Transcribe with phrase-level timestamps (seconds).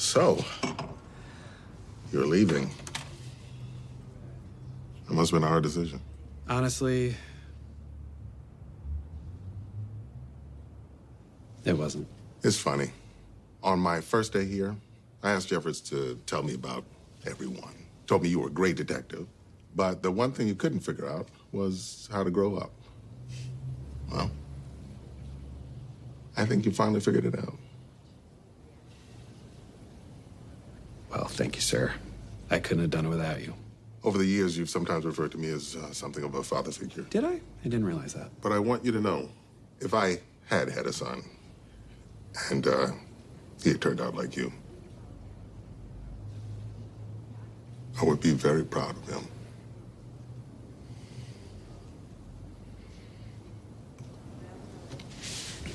[0.00, 0.42] So,
[2.10, 2.70] you're leaving.
[5.04, 6.00] It must have been a hard decision.
[6.48, 7.14] Honestly,
[11.66, 12.08] it wasn't.
[12.42, 12.92] It's funny.
[13.62, 14.74] On my first day here,
[15.22, 16.82] I asked Jeffords to tell me about
[17.26, 17.74] everyone.
[18.06, 19.26] Told me you were a great detective,
[19.76, 22.72] but the one thing you couldn't figure out was how to grow up.
[24.10, 24.30] Well,
[26.38, 27.58] I think you finally figured it out.
[31.10, 31.92] Well, thank you, sir.
[32.50, 33.54] I couldn't have done it without you.
[34.02, 37.02] Over the years, you've sometimes referred to me as uh, something of a father figure.
[37.10, 37.32] Did I?
[37.34, 38.30] I didn't realize that.
[38.40, 39.28] But I want you to know
[39.80, 41.22] if I had had a son
[42.50, 42.88] and uh,
[43.62, 44.52] he had turned out like you,
[48.00, 49.26] I would be very proud of him.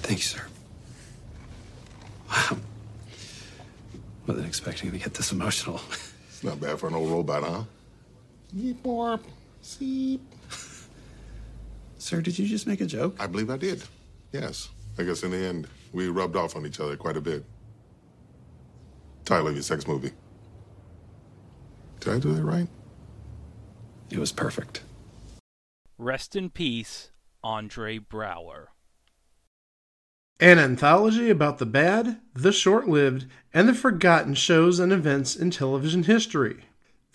[0.01, 0.41] Thank you, sir.
[2.29, 2.57] Wow.
[4.27, 5.79] Wasn't expecting to get this emotional.
[6.27, 7.63] It's not bad for an old robot, huh?
[8.55, 9.23] Yeep, warp,
[9.61, 10.21] seep.
[11.97, 13.15] Sir, did you just make a joke?
[13.19, 13.83] I believe I did.
[14.31, 14.69] Yes.
[14.97, 17.45] I guess in the end, we rubbed off on each other quite a bit.
[19.25, 20.11] Title of your sex movie.
[21.99, 22.67] Did I do that right?
[24.09, 24.83] It was perfect.
[25.97, 27.11] Rest in peace,
[27.43, 28.67] Andre Braugher.
[30.41, 35.49] An anthology about the bad, the short lived, and the forgotten shows and events in
[35.49, 36.65] television history.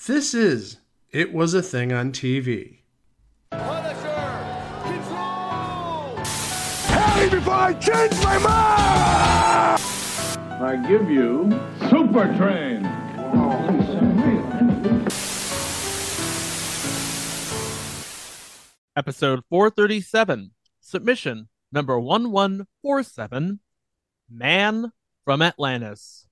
[0.06, 0.78] This is
[1.10, 2.78] It Was a Thing on TV.
[3.50, 4.41] Punisher,
[4.84, 6.16] control!
[6.86, 9.82] Hey, before I change my mind!
[10.62, 11.50] I give you
[11.91, 12.86] Super Train.
[18.96, 23.60] Episode 437, submission number 1147
[24.28, 24.92] Man
[25.24, 26.26] from Atlantis.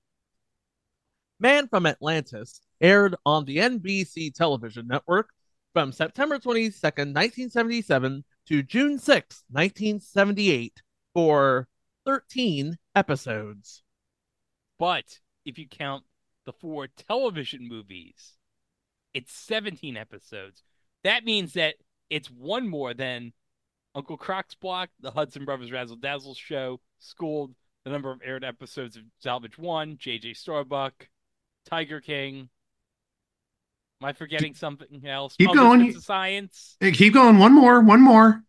[1.39, 5.29] Man from Atlantis aired on the NBC television network
[5.73, 10.81] from September 22nd, 1977 to June 6, 1978
[11.13, 11.67] for
[12.05, 13.83] 13 episodes.
[14.77, 16.03] But if you count
[16.45, 18.37] the four television movies,
[19.13, 20.63] it's 17 episodes.
[21.03, 21.75] That means that
[22.09, 23.33] it's one more than
[23.99, 28.95] Uncle Croc's Block, the Hudson Brothers Razzle Dazzle Show, Schooled, the number of aired episodes
[28.95, 31.09] of Salvage One, JJ Starbuck,
[31.69, 32.47] Tiger King.
[34.01, 35.35] Am I forgetting something else?
[35.35, 35.99] Keep going.
[35.99, 36.77] Science.
[36.79, 37.39] Hey, keep going.
[37.39, 37.81] One more.
[37.81, 38.41] One more.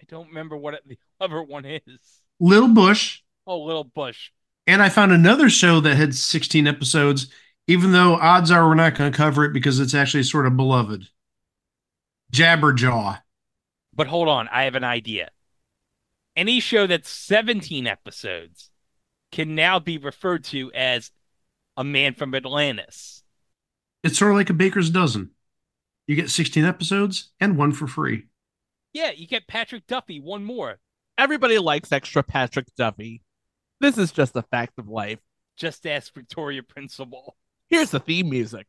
[0.00, 2.20] I don't remember what the other one is.
[2.38, 3.22] Little Bush.
[3.44, 4.30] Oh, Little Bush.
[4.68, 7.26] And I found another show that had 16 episodes,
[7.66, 10.56] even though odds are we're not going to cover it because it's actually sort of
[10.56, 11.08] beloved.
[12.32, 13.18] Jabberjaw.
[13.94, 15.30] But hold on, I have an idea.
[16.34, 18.70] Any show that's 17 episodes
[19.30, 21.10] can now be referred to as
[21.76, 23.22] a man from Atlantis.
[24.02, 25.30] It's sort of like a baker's dozen.
[26.06, 28.24] You get 16 episodes and one for free.
[28.92, 30.78] Yeah, you get Patrick Duffy, one more.
[31.16, 33.22] Everybody likes extra Patrick Duffy.
[33.80, 35.18] This is just a fact of life.
[35.56, 37.36] Just ask Victoria Principal.
[37.68, 38.66] Here's the theme music.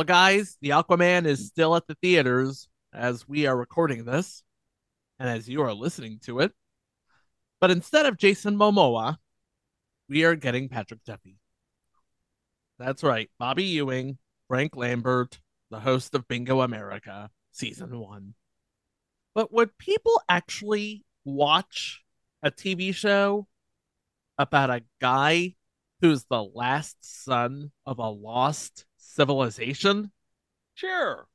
[0.00, 4.42] Well, guys, the Aquaman is still at the theaters as we are recording this
[5.18, 6.52] and as you are listening to it.
[7.60, 9.18] But instead of Jason Momoa,
[10.08, 11.36] we are getting Patrick Duffy.
[12.78, 14.16] That's right, Bobby Ewing,
[14.48, 15.38] Frank Lambert,
[15.70, 18.32] the host of Bingo America, season one.
[19.34, 22.00] But would people actually watch
[22.42, 23.48] a TV show
[24.38, 25.56] about a guy
[26.00, 30.12] who's the last son of a lost civilization?
[30.74, 31.28] Sure.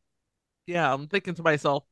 [0.67, 1.85] Yeah, I'm thinking to myself,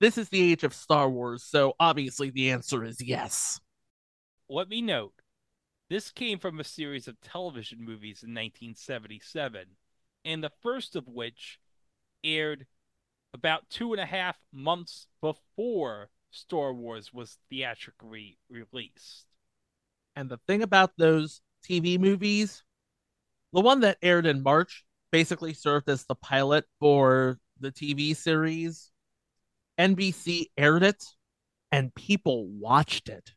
[0.00, 3.60] this is the age of Star Wars, so obviously the answer is yes.
[4.48, 5.20] Let me note
[5.88, 9.76] This came from a series of television movies in 1977,
[10.24, 11.60] and the first of which
[12.24, 12.66] aired
[13.34, 19.26] about two and a half months before Star Wars was theatrically released.
[20.16, 22.62] And the thing about those TV movies,
[23.54, 28.90] the one that aired in March basically served as the pilot for the TV series.
[29.78, 31.02] NBC aired it
[31.70, 33.30] and people watched it.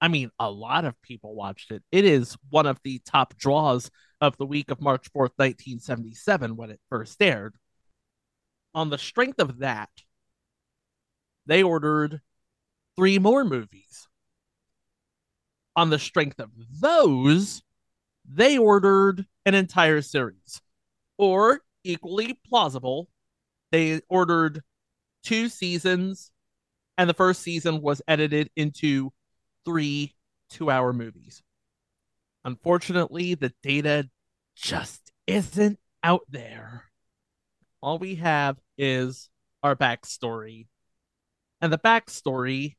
[0.00, 1.82] I mean, a lot of people watched it.
[1.90, 3.90] It is one of the top draws
[4.20, 7.56] of the week of March 4th, 1977, when it first aired.
[8.74, 9.90] On the strength of that,
[11.46, 12.20] they ordered
[12.96, 14.08] three more movies.
[15.74, 16.50] On the strength of
[16.80, 17.62] those,
[18.28, 20.60] they ordered an entire series.
[21.18, 23.08] Or, equally plausible,
[23.70, 24.62] they ordered
[25.22, 26.30] two seasons,
[26.98, 29.12] and the first season was edited into
[29.64, 30.14] three
[30.50, 31.42] two hour movies.
[32.44, 34.08] Unfortunately, the data
[34.54, 36.84] just isn't out there.
[37.80, 39.28] All we have is
[39.62, 40.66] our backstory.
[41.60, 42.76] And the backstory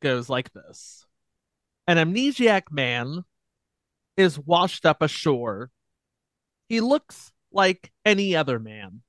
[0.00, 1.06] goes like this
[1.86, 3.24] An amnesiac man
[4.16, 5.70] is washed up ashore.
[6.68, 9.02] He looks like any other man,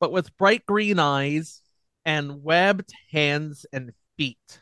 [0.00, 1.62] but with bright green eyes
[2.04, 4.60] and webbed hands and feet.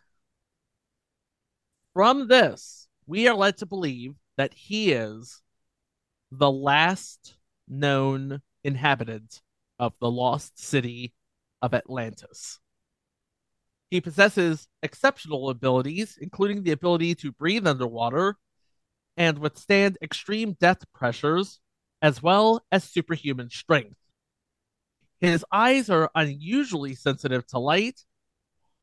[1.93, 5.43] From this, we are led to believe that he is
[6.33, 7.37] the last
[7.69, 9.41] known inhabitant
[9.79, 11.15] of the lost city
[11.63, 12.59] of Atlantis.
[13.91, 18.37] He possesses exceptional abilities, including the ability to breathe underwater
[19.17, 21.61] and withstand extreme depth pressures,
[22.03, 23.97] as well as superhuman strength.
[25.21, 28.01] His eyes are unusually sensitive to light,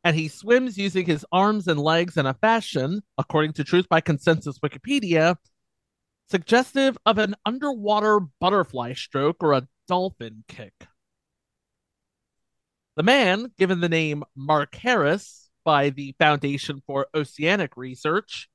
[0.04, 4.02] and he swims using his arms and legs in a fashion, according to Truth by
[4.02, 5.36] Consensus Wikipedia,
[6.30, 10.88] suggestive of an underwater butterfly stroke or a dolphin kick.
[12.96, 18.50] The man, given the name Mark Harris by the Foundation for Oceanic Research,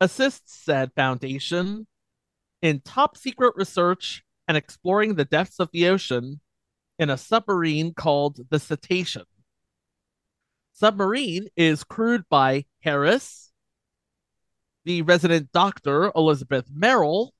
[0.00, 1.86] assists said foundation
[2.62, 6.40] in top secret research and exploring the depths of the ocean
[6.98, 9.24] in a submarine called the Cetacean.
[10.72, 13.50] Submarine is crewed by Harris,
[14.84, 17.32] the resident doctor Elizabeth Merrill,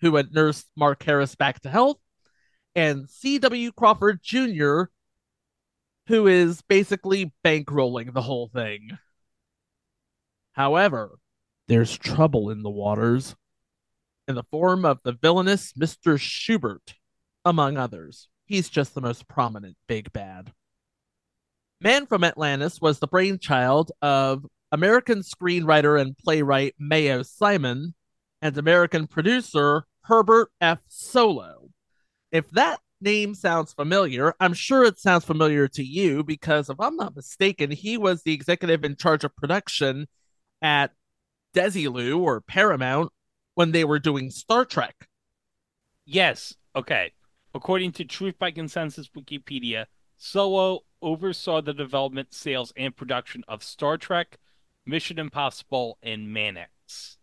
[0.00, 1.98] who had nursed Mark Harris back to health,
[2.74, 3.72] and C.W.
[3.72, 4.84] Crawford Jr.,
[6.06, 8.98] who is basically bankrolling the whole thing.
[10.52, 11.19] However,
[11.70, 13.36] there's trouble in the waters
[14.26, 16.18] in the form of the villainous Mr.
[16.18, 16.94] Schubert,
[17.44, 18.28] among others.
[18.44, 20.52] He's just the most prominent big bad.
[21.80, 27.94] Man from Atlantis was the brainchild of American screenwriter and playwright Mayo Simon
[28.42, 30.80] and American producer Herbert F.
[30.90, 31.70] Solow.
[32.32, 36.96] If that name sounds familiar, I'm sure it sounds familiar to you because, if I'm
[36.96, 40.08] not mistaken, he was the executive in charge of production
[40.60, 40.90] at
[41.54, 43.10] Desilu or Paramount
[43.54, 45.08] when they were doing Star Trek.
[46.04, 46.54] Yes.
[46.74, 47.12] Okay.
[47.54, 49.86] According to Truth by Consensus Wikipedia,
[50.18, 54.38] Solow oversaw the development, sales, and production of Star Trek,
[54.86, 57.18] Mission Impossible, and Mannix.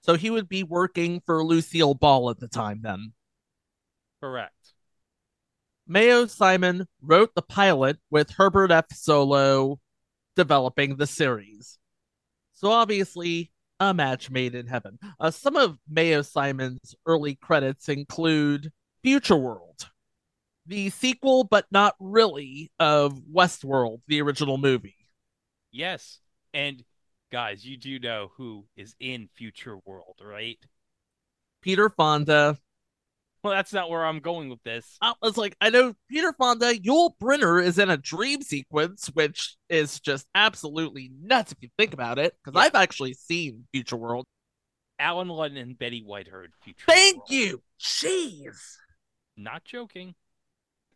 [0.00, 3.12] So he would be working for Lucille Ball at the time then.
[4.20, 4.54] Correct.
[5.86, 8.88] Mayo Simon wrote the pilot with Herbert F.
[8.88, 9.78] Solow
[10.36, 11.78] developing the series.
[12.52, 14.98] So obviously, a match made in heaven.
[15.20, 19.88] Uh, some of Mayo Simon's early credits include Future World,
[20.66, 24.96] the sequel, but not really, of Westworld, the original movie.
[25.70, 26.18] Yes.
[26.52, 26.82] And
[27.30, 30.58] guys, you do know who is in Future World, right?
[31.62, 32.58] Peter Fonda.
[33.42, 34.96] Well, that's not where I'm going with this.
[35.00, 39.56] I was like, I know Peter Fonda, Yul Brynner is in a dream sequence, which
[39.68, 42.34] is just absolutely nuts if you think about it.
[42.44, 42.66] Because Yeah.
[42.66, 44.26] I've actually seen Future World.
[44.98, 46.52] Allen Ludden and Betty Whiteheard.
[46.64, 47.30] Future Thank World.
[47.30, 47.62] you.
[47.80, 48.56] Jeez.
[49.36, 50.16] Not joking.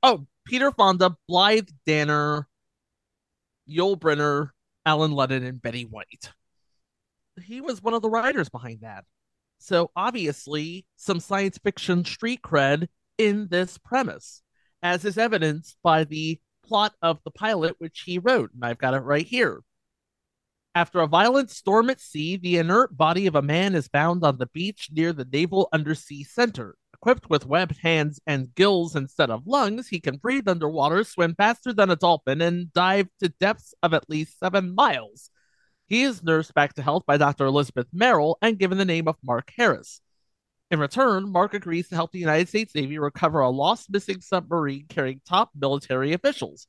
[0.03, 2.49] Oh, Peter Fonda, Blythe Danner,
[3.71, 4.51] Yul Brynner,
[4.85, 6.33] Allen Ludden, and Betty White.
[7.41, 9.05] He was one of the writers behind that.
[9.63, 14.43] So obviously, some science fiction street cred in this premise,
[14.83, 18.95] as is evidenced by the plot of the pilot, which he wrote, and I've got
[18.95, 19.63] it right here.
[20.75, 24.39] After a violent storm at sea, the inert body of a man is found on
[24.39, 26.75] the beach near the Naval Undersea Center.
[26.95, 31.73] Equipped with webbed hands and gills instead of lungs, he can breathe underwater, swim faster
[31.73, 35.31] than a dolphin, and dive to depths of at least seven miles.
[35.93, 37.45] He is nursed back to health by Dr.
[37.45, 40.01] Elizabeth Merrill and given the name of Mark Harris.
[40.71, 44.87] In return, Mark agrees to help the United States Navy recover a lost missing submarine
[44.89, 46.67] carrying top military officials.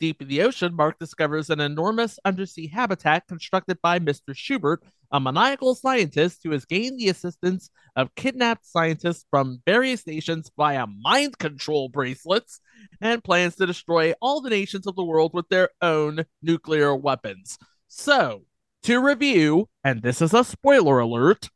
[0.00, 4.34] Deep in the ocean, Mark discovers an enormous undersea habitat constructed by Mr.
[4.34, 4.82] Schubert,
[5.12, 10.88] a maniacal scientist who has gained the assistance of kidnapped scientists from various nations via
[10.88, 12.60] mind control bracelets
[13.00, 17.56] and plans to destroy all the nations of the world with their own nuclear weapons.
[17.86, 18.42] So,
[18.86, 21.48] to review, and this is a spoiler alert,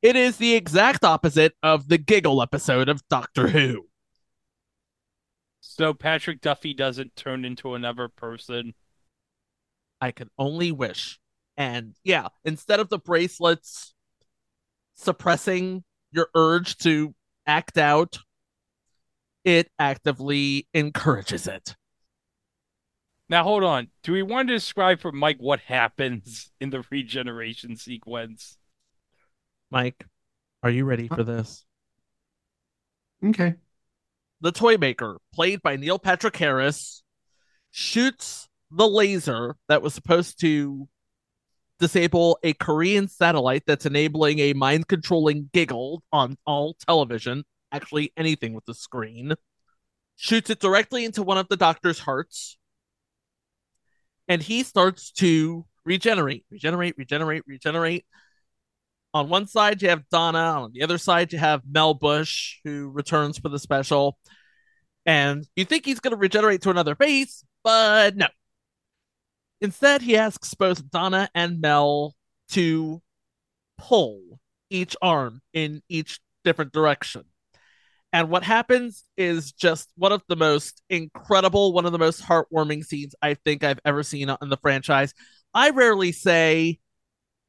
[0.00, 3.88] it is the exact opposite of the giggle episode of Doctor Who.
[5.60, 8.72] So Patrick Duffy doesn't turn into another person.
[10.00, 11.20] I can only wish.
[11.58, 13.92] And yeah, instead of the bracelets
[14.94, 17.14] suppressing your urge to
[17.46, 18.20] act out,
[19.44, 21.76] it actively encourages it.
[23.28, 23.88] Now hold on.
[24.02, 28.58] Do we want to describe for Mike what happens in the regeneration sequence?
[29.70, 30.06] Mike,
[30.62, 31.64] are you ready for this?
[33.24, 33.54] Okay.
[34.40, 37.02] the toy maker, played by Neil Patrick Harris,
[37.70, 40.88] shoots the laser that was supposed to
[41.80, 48.52] disable a Korean satellite that's enabling a mind controlling giggle on all television, actually anything
[48.52, 49.34] with the screen,
[50.16, 52.58] shoots it directly into one of the doctor's hearts,
[54.28, 58.04] and he starts to regenerate, regenerate, regenerate, regenerate.
[59.12, 60.62] On one side, you have Donna.
[60.62, 64.18] On the other side, you have Mel Bush, who returns for the special.
[65.06, 68.26] And you think he's going to regenerate to another face, but no.
[69.60, 72.14] Instead, he asks both Donna and Mel
[72.50, 73.02] to
[73.78, 74.40] pull
[74.70, 77.24] each arm in each different direction.
[78.14, 82.84] And what happens is just one of the most incredible, one of the most heartwarming
[82.84, 85.12] scenes I think I've ever seen in the franchise.
[85.52, 86.78] I rarely say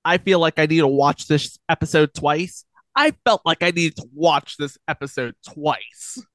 [0.04, 2.66] I feel like I need to watch this episode twice.
[2.96, 6.26] I felt like I needed to watch this episode twice.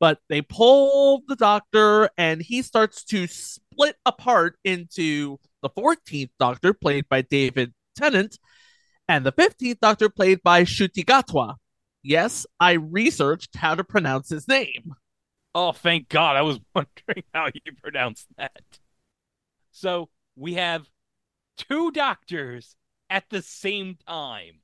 [0.00, 6.74] But they pull the doctor and he starts to split apart into the 14th doctor,
[6.74, 8.38] played by David Tennant,
[9.08, 11.54] and the 15th doctor, played by Ncuti Gatwa.
[12.06, 14.94] Yes, I researched how to pronounce his name.
[15.56, 16.36] Oh, thank God.
[16.36, 18.62] I was wondering how you pronounce that.
[19.72, 20.88] So we have
[21.56, 22.76] two doctors
[23.10, 24.60] at the same time.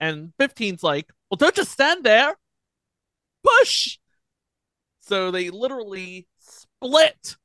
[0.00, 2.34] And 15's like, well, don't just stand there.
[3.44, 3.98] Push.
[4.98, 7.36] So they literally split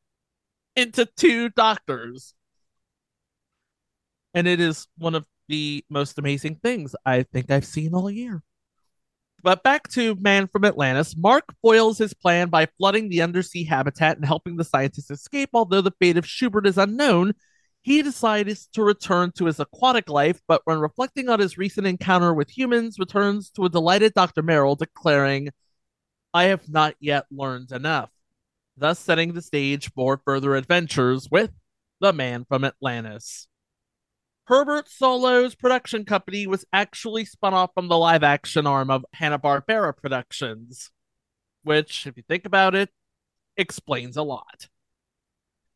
[0.76, 2.34] into two doctors.
[4.34, 8.42] And it is one of the most amazing things I think I've seen all year.
[9.44, 14.16] But back to Man from Atlantis, Mark foils his plan by flooding the undersea habitat
[14.16, 15.50] and helping the scientists escape.
[15.54, 17.34] Although the fate of Schubert is unknown,
[17.82, 22.34] he decides to return to his aquatic life, but when reflecting on his recent encounter
[22.34, 24.42] with humans, returns to a delighted Dr.
[24.42, 25.50] Merrill, declaring,
[26.34, 28.12] I have not yet learned enough,
[28.78, 31.52] thus setting the stage for further adventures with
[32.00, 33.50] the man from Atlantis.
[34.46, 39.96] Herbert Solow's production company was actually spun off from the live action arm of Hanna-Barbera
[39.96, 40.92] Productions,
[41.64, 42.90] which, if you think about it,
[43.56, 44.68] explains a lot.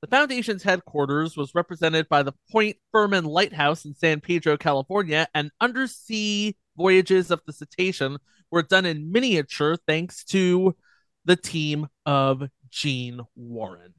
[0.01, 5.49] The Foundation's headquarters was represented by the Point Fermin Lighthouse in San Pedro, California, and
[5.61, 8.17] undersea voyages of the Cetacean
[8.51, 10.75] were done in miniature thanks to
[11.23, 13.93] the team of Gene Warren.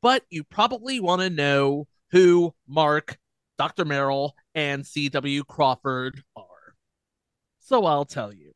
[0.00, 3.18] But you probably want to know who Mark,
[3.62, 3.84] Dr.
[3.84, 5.44] Merrill, and C.W.
[5.44, 6.74] Crawford are.
[7.60, 8.54] So I'll tell you.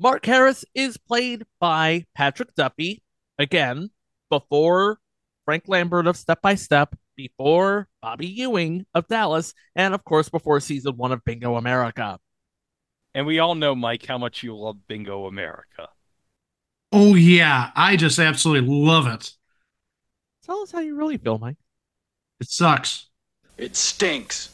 [0.00, 3.04] Mark Harris is played by Patrick Duffy,
[3.38, 3.90] again,
[4.30, 4.98] before
[5.44, 10.58] Frank Lambert of Step by Step, before Bobby Ewing of Dallas, and of course before
[10.58, 12.18] season one of Bingo America.
[13.14, 15.88] And we all know, Mike, how much you love Bingo America.
[16.90, 17.70] Oh, yeah.
[17.76, 19.30] I just absolutely love it.
[20.46, 21.58] Tell us how you really feel, Mike.
[22.40, 23.06] It sucks.
[23.56, 24.50] It stinks.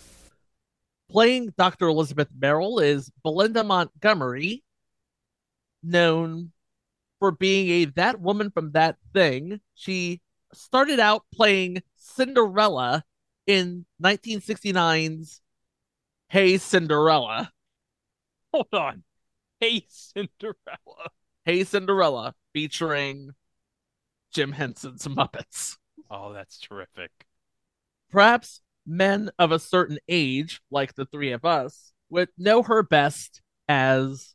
[1.11, 1.89] Playing Dr.
[1.89, 4.63] Elizabeth Merrill is Belinda Montgomery,
[5.83, 6.53] known
[7.19, 9.61] for being a that woman from that thing.
[9.75, 10.21] She
[10.53, 13.05] started out playing Cinderella
[13.47, 15.41] in 1969's
[16.29, 17.51] Hey Cinderella.
[18.53, 19.03] Hold on.
[19.61, 21.11] Hey, Cinderella.
[21.45, 23.31] Hey Cinderella, featuring
[24.33, 25.79] Jim Henson's Muppets.
[26.11, 27.11] Oh, that's terrific.
[28.11, 33.43] Perhaps men of a certain age, like the three of us, would know her best
[33.69, 34.35] as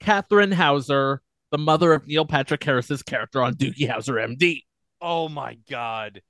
[0.00, 1.18] Katherine Howser,
[1.50, 4.64] the mother of Neil Patrick Harris's character on Doogie Howser MD.
[5.00, 6.22] Oh my God.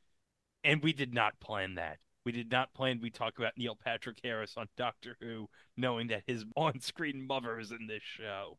[0.63, 1.99] And we did not plan that.
[2.25, 6.23] We did not plan we talk about Neil Patrick Harris on Doctor Who, knowing that
[6.27, 8.59] his on-screen mother is in this show.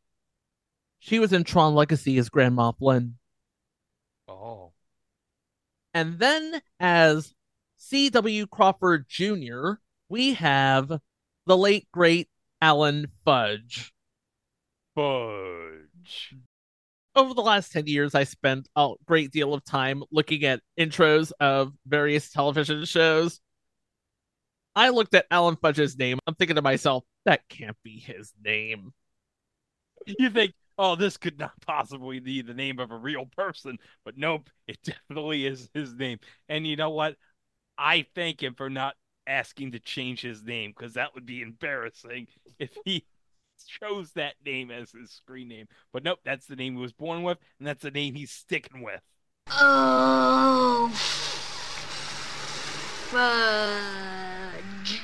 [0.99, 3.17] She was in Tron Legacy as Grandma Flynn.
[4.27, 4.73] Oh.
[5.93, 7.33] And then as
[7.83, 8.45] C.W.
[8.45, 9.71] Crawford Jr.,
[10.07, 10.99] we have
[11.47, 12.29] the late, great
[12.61, 13.91] Alan Fudge.
[14.95, 16.35] Fudge.
[17.15, 21.31] Over the last 10 years, I spent a great deal of time looking at intros
[21.39, 23.41] of various television shows.
[24.75, 26.19] I looked at Alan Fudge's name.
[26.27, 28.93] I'm thinking to myself, that can't be his name.
[30.05, 34.19] You think, oh, this could not possibly be the name of a real person, but
[34.19, 36.19] nope, it definitely is his name.
[36.47, 37.15] And you know what?
[37.81, 38.93] I thank him for not
[39.25, 42.27] asking to change his name because that would be embarrassing
[42.59, 43.05] if he
[43.79, 45.67] chose that name as his screen name.
[45.91, 48.83] But nope, that's the name he was born with, and that's the name he's sticking
[48.83, 49.01] with.
[49.49, 50.89] Oh,
[53.09, 55.01] fudge.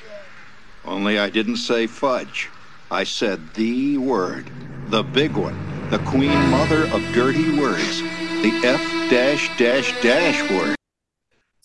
[0.86, 2.50] Only I didn't say fudge.
[2.92, 4.52] I said the word.
[4.90, 5.90] The big one.
[5.90, 8.02] The queen mother of dirty words.
[8.02, 10.77] The F dash dash dash word.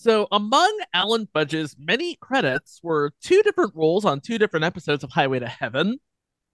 [0.03, 5.13] So, among Alan Fudge's many credits were two different roles on two different episodes of
[5.13, 6.01] Highway to Heaven,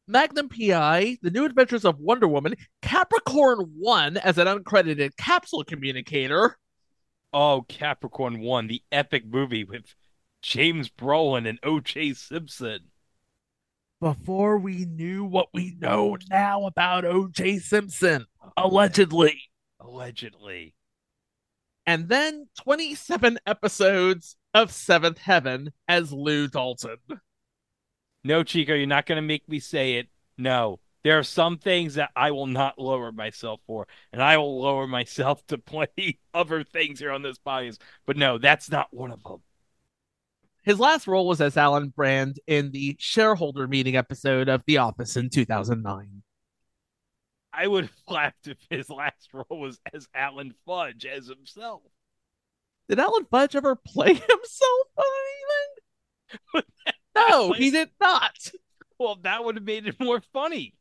[0.06, 6.58] Magnum PI, The New Adventures of Wonder Woman, Capricorn 1 as an uncredited capsule communicator.
[7.32, 9.94] Oh, Capricorn 1, the epic movie with
[10.42, 12.12] James Brolin and O.J.
[12.12, 12.80] Simpson.
[13.98, 17.60] Before we knew what we know now about O.J.
[17.60, 18.26] Simpson,
[18.58, 19.40] allegedly.
[19.80, 20.74] Allegedly.
[21.88, 26.98] And then 27 episodes of Seventh Heaven as Lou Dalton.
[28.22, 30.08] No, Chico, you're not going to make me say it.
[30.36, 30.80] No.
[31.02, 34.86] There are some things that I will not lower myself for, and I will lower
[34.86, 37.78] myself to plenty other things here on this podcast.
[38.04, 39.40] But no, that's not one of them.
[40.64, 45.16] His last role was as Alan Brand in the shareholder meeting episode of The Office
[45.16, 46.22] in 2009.
[47.58, 51.82] I would have laughed if his last role was as Alan Fudge as himself.
[52.88, 55.04] Did Alan Fudge ever play himself on
[56.54, 56.64] anything?
[57.16, 58.32] no, he did not.
[58.98, 60.74] Well, that would have made it more funny.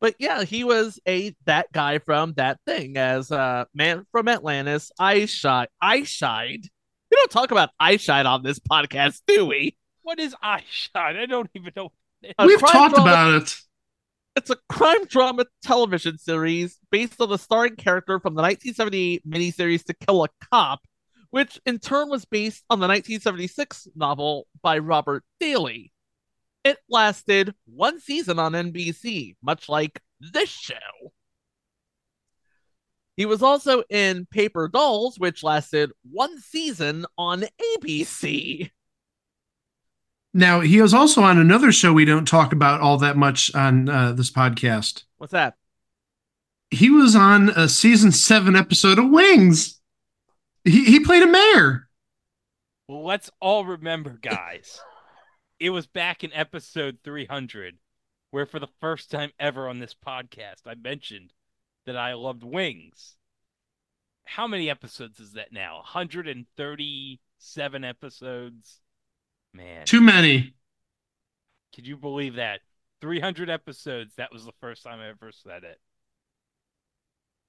[0.00, 4.92] But yeah, he was a that guy from that thing as uh man from Atlantis.
[5.00, 5.66] Eischied.
[5.80, 6.62] I shied.
[7.10, 9.76] We don't talk about Eischied on this podcast, do we?
[10.02, 11.16] What is I shot?
[11.16, 11.90] I don't even know.
[12.38, 13.56] We've talked drama- about it.
[14.38, 19.82] It's a crime drama television series based on the starring character from the 1978 miniseries
[19.86, 20.78] To Kill a Cop,
[21.30, 25.92] which in turn was based on the 1976 novel by Robert Daley.
[26.62, 31.12] It lasted one season on NBC, much like this show.
[33.16, 37.44] He was also in Paper Dolls, which lasted one season on
[37.76, 38.70] ABC.
[40.38, 43.88] Now, he was also on another show we don't talk about all that much on
[43.88, 45.02] uh, this podcast.
[45.16, 45.54] What's that?
[46.70, 49.80] He was on a season seven episode of Wings.
[50.62, 51.88] He, he played a mayor.
[52.86, 54.80] Well, let's all remember, guys.
[55.58, 57.76] it was back in episode 300
[58.30, 61.32] where, for the first time ever on this podcast, I mentioned
[61.84, 63.16] that I loved Wings.
[64.24, 65.78] How many episodes is that now?
[65.78, 68.80] 137 episodes?
[69.52, 69.86] Man.
[69.86, 70.54] Too many.
[71.74, 72.60] Could you believe that?
[73.00, 74.14] 300 episodes.
[74.16, 75.78] That was the first time I ever said it.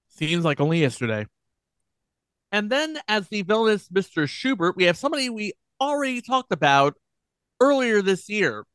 [0.09, 1.25] Seems like only yesterday.
[2.51, 4.27] And then, as the villainous Mr.
[4.27, 6.95] Schubert, we have somebody we already talked about
[7.61, 8.65] earlier this year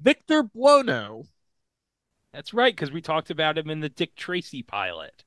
[0.00, 1.24] Victor Buono.
[2.32, 5.24] That's right, because we talked about him in the Dick Tracy pilot.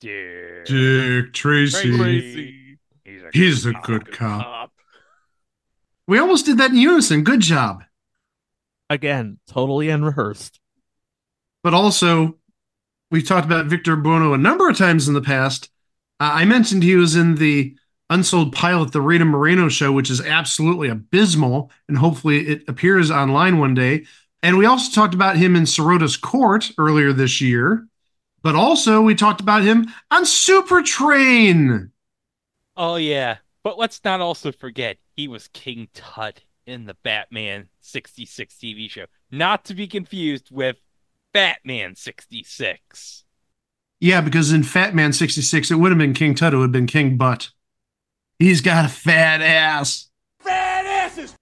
[0.00, 1.96] Dick, Dick Tracy.
[1.96, 2.78] Tracy.
[3.04, 4.59] He's a He's good a good cop.
[6.10, 6.16] Cop.
[6.16, 7.24] We almost did that in unison.
[7.24, 7.84] Good job.
[8.88, 10.58] Again, totally unrehearsed.
[11.62, 12.38] But also,
[13.10, 15.70] we've talked about Victor Buono a number of times in the past.
[16.18, 17.76] Uh, I mentioned he was in the
[18.08, 23.58] unsold pilot, The Rita Moreno Show, which is absolutely abysmal, and hopefully it appears online
[23.58, 24.06] one day.
[24.42, 27.86] And we also talked about him in Sorota's Court earlier this year.
[28.42, 31.92] But also, we talked about him on Super Train.
[32.76, 33.36] Oh, yeah.
[33.62, 39.06] But let's not also forget he was King Tut in the Batman 66 TV show.
[39.30, 40.76] Not to be confused with
[41.32, 43.24] Batman 66.
[44.00, 46.72] Yeah, because in Fat Man 66, it would have been King Tut, it would have
[46.72, 47.50] been King Butt.
[48.38, 50.08] He's got a fat ass.
[50.40, 51.36] Fat asses!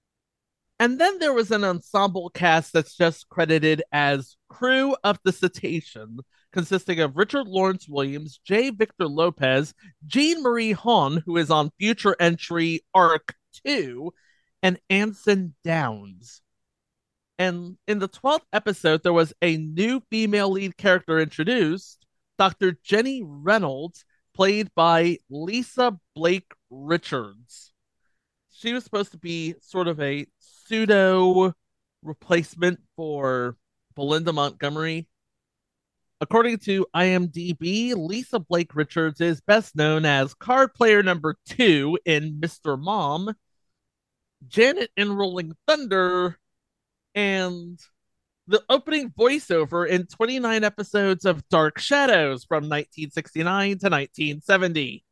[0.80, 6.18] And then there was an ensemble cast that's just credited as Crew of the Cetacean,
[6.52, 8.70] consisting of Richard Lawrence Williams, J.
[8.70, 9.74] Victor Lopez,
[10.06, 13.34] Jean Marie Hon, who is on future entry Ark
[13.66, 14.12] 2,
[14.62, 16.42] and Anson Downs.
[17.38, 22.04] And in the 12th episode, there was a new female lead character introduced,
[22.36, 22.76] Dr.
[22.82, 27.72] Jenny Reynolds, played by Lisa Blake Richards.
[28.50, 31.52] She was supposed to be sort of a pseudo
[32.02, 33.56] replacement for
[33.94, 35.07] Belinda Montgomery.
[36.20, 42.40] According to IMDb, Lisa Blake Richards is best known as card player number two in
[42.40, 42.80] Mr.
[42.80, 43.34] Mom,
[44.48, 46.36] Janet in Rolling Thunder,
[47.14, 47.78] and
[48.48, 55.04] the opening voiceover in 29 episodes of Dark Shadows from 1969 to 1970.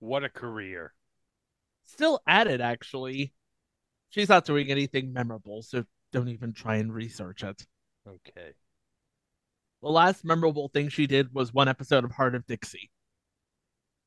[0.00, 0.92] What a career.
[1.84, 3.32] Still at it, actually.
[4.10, 7.64] She's not doing anything memorable, so don't even try and research it.
[8.06, 8.52] Okay.
[9.82, 12.90] The last memorable thing she did was one episode of Hart of Dixie.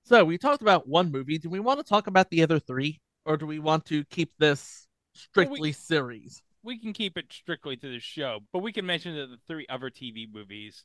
[0.03, 1.37] So we talked about one movie.
[1.37, 4.31] Do we want to talk about the other three, or do we want to keep
[4.37, 6.41] this strictly Well, we- series?
[6.63, 9.67] We can keep it strictly to the show, but we can mention that the three
[9.69, 10.83] other TV movies.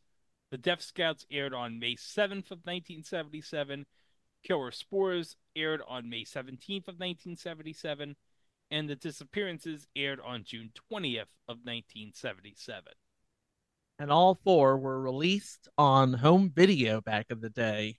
[0.51, 3.87] The Death Scouts aired on May 7th of 1977.
[4.43, 8.17] Killer Spores aired on May 17th of 1977.
[8.73, 12.93] And The Disappearances aired on June 20th of 1977.
[14.01, 17.99] And all four were released on home video back in the day.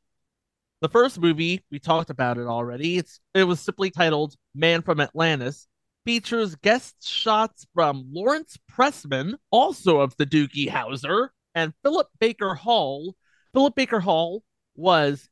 [0.82, 2.98] The first movie, we talked about it already.
[2.98, 5.68] It's it was simply titled Man from Atlantis.
[6.04, 13.16] Features guest shots from Lawrence Pressman, also of the Doogie Howser, and Philip Baker Hall.
[13.54, 14.44] Philip Baker Hall
[14.76, 15.30] was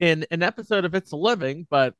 [0.00, 1.94] in an episode of It's a Living, but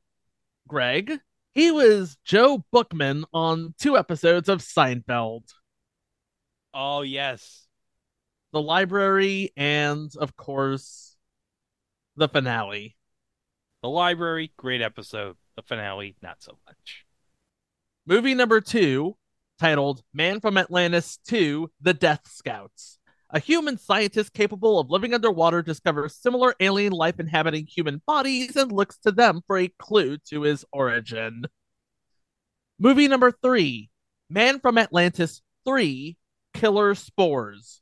[0.67, 1.21] Greg,
[1.55, 5.45] he was Joe Bookman on two episodes of Seinfeld
[6.75, 7.62] Oh, yes.
[8.53, 11.17] The library, and of course,
[12.17, 12.97] the finale.
[13.83, 15.37] The Library, great episode.
[15.57, 17.05] The finale, not so much.
[18.07, 19.17] Movie number two,
[19.59, 23.01] titled Man from Atlantis 2 The Death Scouts.
[23.31, 28.71] A human scientist capable of living underwater discovers similar alien life inhabiting human bodies and
[28.71, 31.47] looks to them for a clue to his origin.
[32.79, 33.91] Movie number three,
[34.31, 36.17] Man from Atlantis 3
[36.55, 37.82] Killer Spores.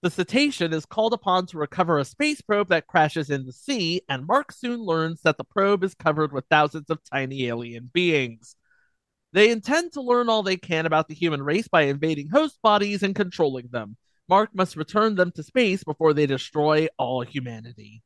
[0.00, 4.02] The cetacean is called upon to recover a space probe that crashes in the sea,
[4.08, 8.54] and Mark soon learns that the probe is covered with thousands of tiny alien beings.
[9.32, 13.02] They intend to learn all they can about the human race by invading host bodies
[13.02, 13.96] and controlling them.
[14.28, 18.02] Mark must return them to space before they destroy all humanity.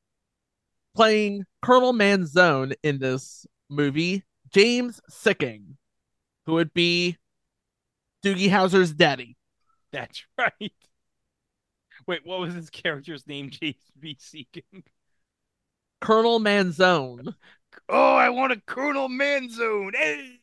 [0.94, 5.76] Playing Colonel Manzone in this movie, James Sikking,
[6.46, 7.18] who would be
[8.24, 9.36] Doogie Howser's daddy.
[9.90, 10.72] That's right.
[12.06, 13.50] Wait, what was his character's name?
[13.50, 14.16] James B.
[14.20, 14.82] Sikking.
[16.00, 17.34] Colonel Manzone.
[17.88, 19.94] Oh, I want a Colonel Manzone.
[19.94, 20.40] Hey,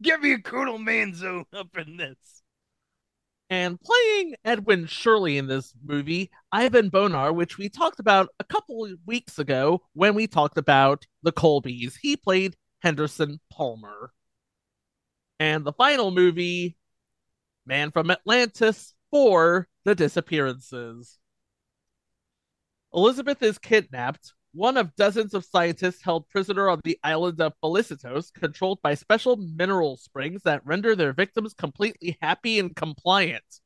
[0.00, 2.42] give me a Colonel Manzone up in this.
[3.50, 8.86] And playing Edwin Shirley in this movie, Ivan Bonar, which we talked about a couple
[8.86, 11.94] of weeks ago when we talked about the Colbys.
[12.00, 14.12] He played Henderson Palmer.
[15.38, 16.76] And the final movie,
[17.66, 21.18] Man from Atlantis for the Disappearances.
[22.94, 28.32] Elizabeth is kidnapped, one of dozens of scientists held prisoner on the island of Felicitos,
[28.32, 33.60] controlled by special mineral springs that render their victims completely happy and compliant.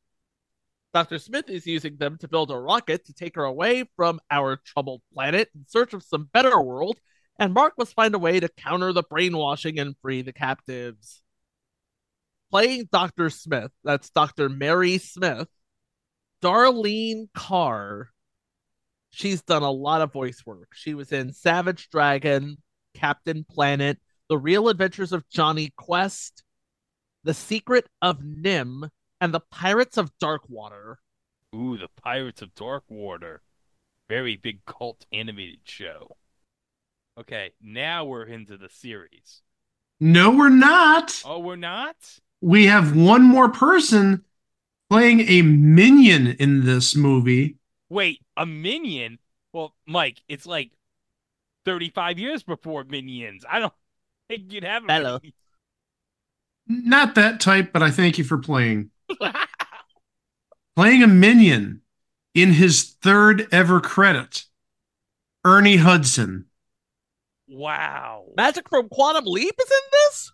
[0.95, 1.19] Dr.
[1.19, 5.03] Smith is using them to build a rocket to take her away from our troubled
[5.13, 6.99] planet in search of some better world,
[7.39, 11.21] and Mark must find a way to counter the brainwashing and free the captives.
[12.51, 13.29] Playing Dr.
[13.29, 14.49] Smith, that's Dr.
[14.49, 15.49] Mary Smith,
[16.47, 18.11] Darlene Carr.
[19.11, 20.69] She's done a lot of voice work.
[20.75, 22.59] She was in Savage Dragon,
[22.95, 26.45] Captain Planet, The Real Adventures of Jonny Quest,
[27.25, 30.97] The Secret of NIMH, and The Pirates of Darkwater.
[31.53, 33.39] Ooh, the Pirates of Darkwater.
[34.09, 36.17] Very big cult animated show.
[37.19, 39.43] Okay, now we're into the series.
[39.99, 41.23] No, we're not.
[41.25, 41.97] Oh, we're not?
[42.41, 44.25] We have one more person
[44.91, 47.57] playing a minion in this movie.
[47.89, 49.19] Wait, a minion?
[49.53, 50.71] Well, Mike, it's like
[51.65, 53.45] 35 years before Minions.
[53.49, 53.73] I don't
[54.29, 55.19] think you'd have a Hello.
[55.23, 55.33] minion.
[56.69, 58.91] Not that type, but I thank you for playing.
[60.77, 61.81] Playing a minion
[62.35, 64.45] in his third ever credit,
[65.45, 66.47] Ernie Hudson.
[67.49, 68.27] Wow.
[68.37, 70.33] Magic from Quantum Leap is in this?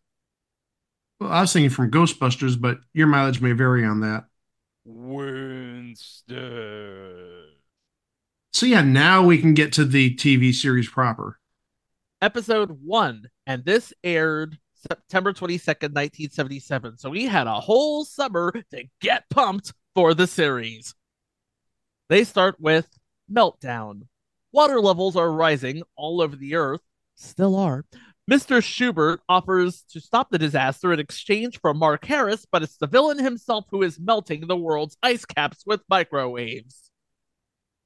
[1.21, 4.25] Well, I was thinking from Ghostbusters, but your mileage may vary on that.
[4.85, 6.43] Winston.
[8.53, 11.39] So yeah, now we can get to the TV series proper.
[12.21, 16.99] Episode one, and this aired September 22nd, 1977.
[16.99, 20.95] So we had a whole summer to get pumped for the series.
[22.09, 22.89] They start with
[23.33, 24.03] Meltdown.
[24.53, 26.83] Water levels are rising all over the earth,
[27.15, 27.85] still are.
[28.31, 28.63] Mr.
[28.63, 33.19] Schubert offers to stop the disaster in exchange for Mark Harris, but it's the villain
[33.19, 36.91] himself who is melting the world's ice caps with microwaves.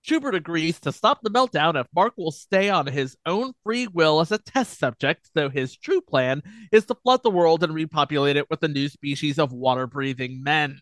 [0.03, 4.21] Schubert agrees to stop the meltdown if Mark will stay on his own free will
[4.21, 8.37] as a test subject, though his true plan is to flood the world and repopulate
[8.37, 10.81] it with a new species of water breathing men.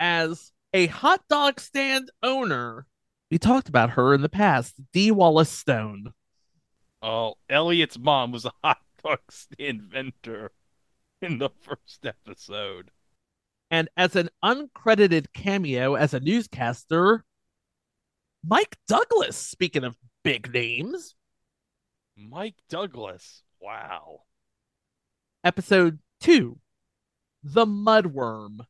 [0.00, 2.86] As a hot dog stand owner,
[3.30, 6.12] we talked about her in the past, Dee Wallace Stone.
[7.02, 10.52] Oh, Elliot's mom was a hot dog stand vendor
[11.22, 12.90] in the first episode.
[13.70, 17.24] And as an uncredited cameo as a newscaster,
[18.44, 21.14] Mike Douglas, speaking of big names.
[22.16, 23.42] Mike Douglas.
[23.60, 24.22] Wow.
[25.44, 26.58] Episode 2
[27.42, 28.60] The Mudworm.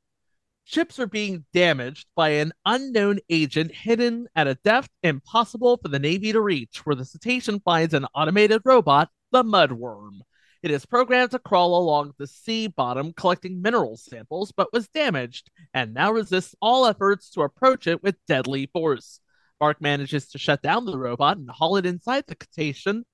[0.72, 5.98] Ships are being damaged by an unknown agent hidden at a depth impossible for the
[5.98, 10.20] Navy to reach, where the cetacean finds an automated robot, the Mudworm.
[10.62, 15.50] It is programmed to crawl along the sea bottom collecting mineral samples, but was damaged
[15.74, 19.18] and now resists all efforts to approach it with deadly force.
[19.60, 23.04] Mark manages to shut down the robot and haul it inside the cetacean.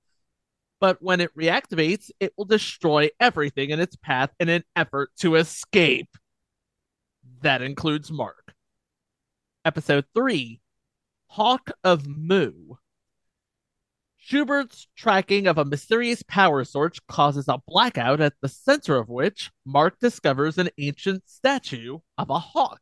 [0.79, 5.33] But when it reactivates, it will destroy everything in its path in an effort to
[5.37, 6.09] escape.
[7.41, 8.55] That includes Mark.
[9.63, 10.59] Episode 3
[11.27, 12.75] Hawk of Mu.
[14.17, 19.51] Schubert's tracking of a mysterious power source causes a blackout, at the center of which
[19.65, 22.81] Mark discovers an ancient statue of a hawk.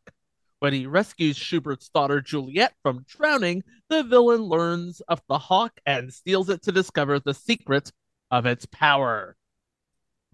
[0.60, 6.14] When he rescues Schubert's daughter Juliet from drowning, the villain learns of the hawk and
[6.14, 7.92] steals it to discover the secret
[8.32, 9.36] of its power.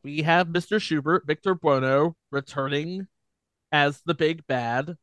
[0.04, 0.80] We have Mr.
[0.80, 3.08] Schubert, Victor Buono, returning
[3.72, 4.96] as the big bad.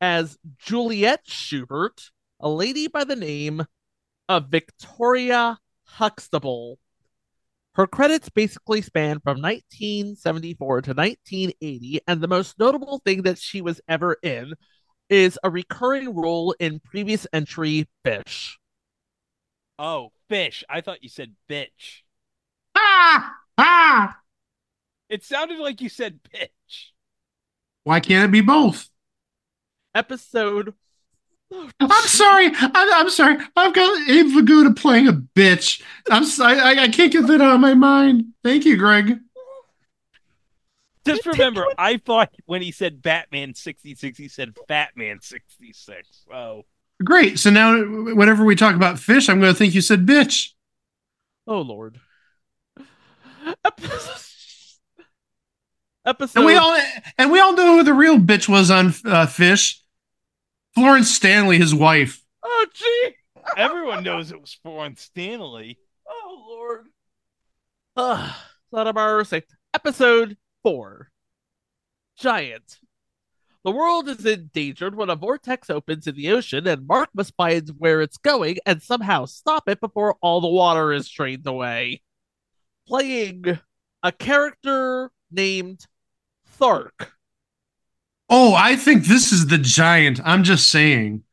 [0.00, 3.66] As Juliet Schubert, a lady by the name
[4.28, 6.78] of Victoria Huxtable
[7.74, 13.60] her credits basically span from 1974 to 1980, and the most notable thing that she
[13.60, 14.54] was ever in
[15.08, 18.58] is a recurring role in previous entry Fish.
[19.78, 20.64] Oh, Fish.
[20.68, 22.02] I thought you said bitch.
[22.74, 23.36] Ah!
[23.56, 24.18] Ah!
[25.08, 26.90] It sounded like you said bitch.
[27.90, 28.88] Why can't it be both?
[29.96, 30.74] Episode
[31.80, 32.46] I'm sorry.
[32.54, 33.36] I'm, I'm, sorry.
[33.56, 35.82] I've got Abe Vigoda playing a bitch.
[36.08, 36.22] I'm.
[36.40, 38.26] I, I can't get that out of my mind.
[38.44, 39.18] Thank you, Greg.
[41.04, 46.26] Just remember, I thought when he said Batman 66, he said Batman 66.
[46.32, 46.66] Oh.
[47.04, 47.40] Great.
[47.40, 50.52] So now, whenever we talk about fish, I'm going to think you said bitch.
[51.48, 51.98] Oh, Lord.
[56.06, 56.40] Episode.
[56.40, 56.78] And we all
[57.18, 59.82] and we all know who the real bitch was on uh, Fish.
[60.74, 62.24] Florence Stanley, his wife.
[62.42, 63.14] Oh, gee.
[63.56, 65.78] Everyone knows it was Florence Stanley.
[66.08, 66.86] Oh, Lord.
[67.96, 68.34] Ugh,
[68.72, 69.42] a mercy.
[69.74, 71.10] Episode 4
[72.18, 72.78] Giant.
[73.62, 77.68] The world is endangered when a vortex opens in the ocean, and Mark must find
[77.76, 82.02] where it's going and somehow stop it before all the water is drained away.
[82.86, 83.58] Playing
[84.02, 85.86] a character named
[86.58, 87.08] Thark.
[88.28, 90.20] Oh, I think this is the giant.
[90.24, 91.24] I'm just saying.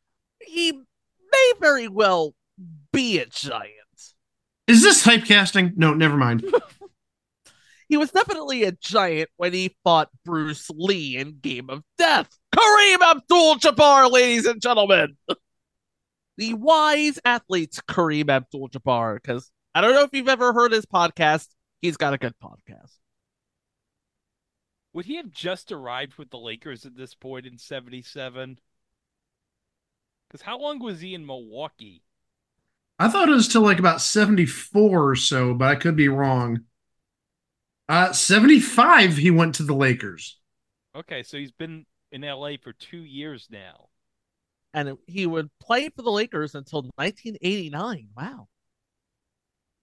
[0.41, 2.33] He may very well
[2.91, 3.73] be a giant.
[4.67, 5.77] Is this typecasting?
[5.77, 6.43] No, never mind.
[7.89, 12.29] he was definitely a giant when he fought Bruce Lee in Game of Death.
[12.55, 15.17] Kareem Abdul Jabbar, ladies and gentlemen.
[16.38, 19.15] the wise athlete Kareem Abdul Jabbar.
[19.15, 21.47] Because I don't know if you've ever heard his podcast.
[21.81, 22.91] He's got a good podcast.
[24.97, 28.57] Would he have just arrived with the Lakers at this point in 77?
[30.27, 32.01] Because how long was he in Milwaukee?
[32.97, 36.62] I thought it was till like about 74 or so, but I could be wrong.
[37.88, 40.39] Uh, 75, he went to the Lakers.
[40.95, 43.89] Okay, so he's been in LA for two years now.
[44.73, 48.10] And he would play for the Lakers until 1989.
[48.17, 48.47] Wow.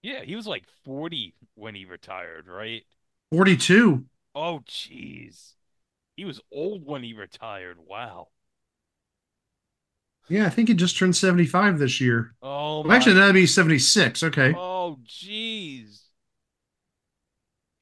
[0.01, 2.83] Yeah, he was like 40 when he retired, right?
[3.31, 4.03] 42.
[4.35, 5.53] Oh, jeez.
[6.17, 7.77] He was old when he retired.
[7.79, 8.27] Wow.
[10.27, 12.35] Yeah, I think he just turned 75 this year.
[12.41, 14.23] Oh, well, actually, that'd be 76.
[14.23, 14.53] Okay.
[14.55, 16.01] Oh, jeez.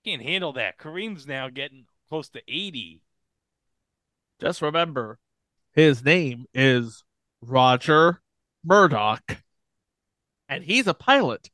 [0.06, 0.78] Can't handle that.
[0.78, 3.02] Kareem's now getting close to 80.
[4.42, 5.20] Just remember,
[5.72, 7.04] his name is
[7.42, 8.22] Roger
[8.64, 9.38] Murdoch,
[10.50, 11.50] and he's a pilot.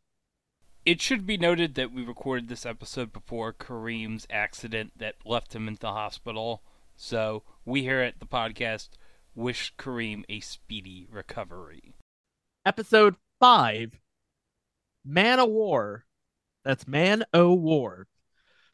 [0.86, 5.68] It should be noted that we recorded this episode before Kareem's accident that left him
[5.68, 6.64] in the hospital.
[6.96, 8.90] So we here at the podcast
[9.36, 11.94] wish Kareem a speedy recovery.
[12.66, 14.00] Episode 5
[15.06, 16.06] Man o' War.
[16.64, 18.08] That's Man o' War.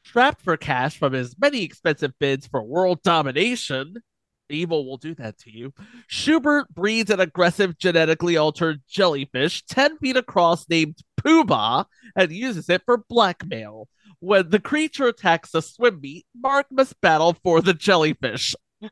[0.03, 4.03] Strapped for cash from his many expensive bids for world domination,
[4.49, 5.73] evil will do that to you.
[6.07, 12.83] Schubert breeds an aggressive, genetically altered jellyfish 10 feet across named Poobah and uses it
[12.85, 13.87] for blackmail.
[14.19, 18.55] When the creature attacks the swim meet, Mark must battle for the jellyfish.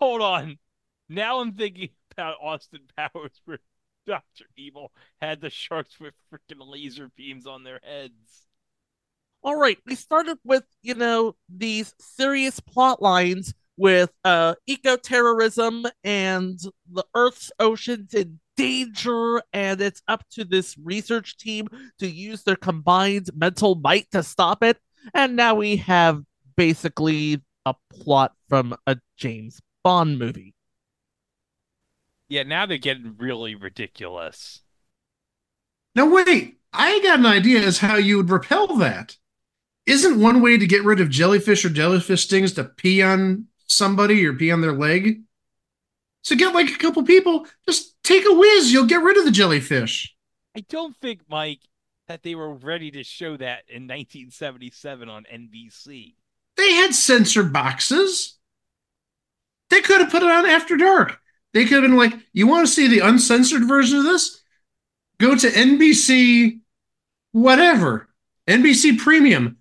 [0.00, 0.58] Hold on.
[1.08, 3.58] Now I'm thinking about Austin Powers where
[4.06, 4.44] Dr.
[4.56, 8.46] Evil had the sharks with freaking laser beams on their heads.
[9.42, 16.58] All right, we started with, you know, these serious plot lines with uh eco-terrorism and
[16.90, 22.56] the Earth's oceans in danger, and it's up to this research team to use their
[22.56, 24.78] combined mental might to stop it.
[25.14, 26.22] And now we have
[26.56, 30.54] basically a plot from a James Bond movie.
[32.28, 34.62] Yeah, now they're getting really ridiculous.
[35.94, 39.16] Now, wait, I got an idea as how you would repel that.
[39.86, 44.24] Isn't one way to get rid of jellyfish or jellyfish stings to pee on somebody
[44.26, 45.22] or pee on their leg?
[46.22, 49.30] So get like a couple people, just take a whiz, you'll get rid of the
[49.30, 50.14] jellyfish.
[50.56, 51.60] I don't think, Mike,
[52.08, 56.14] that they were ready to show that in 1977 on NBC.
[56.56, 58.38] They had censor boxes.
[59.70, 61.18] They could have put it on after dark.
[61.52, 64.42] They could have been like, you want to see the uncensored version of this?
[65.18, 66.60] Go to NBC,
[67.32, 68.08] whatever,
[68.46, 69.58] NBC Premium,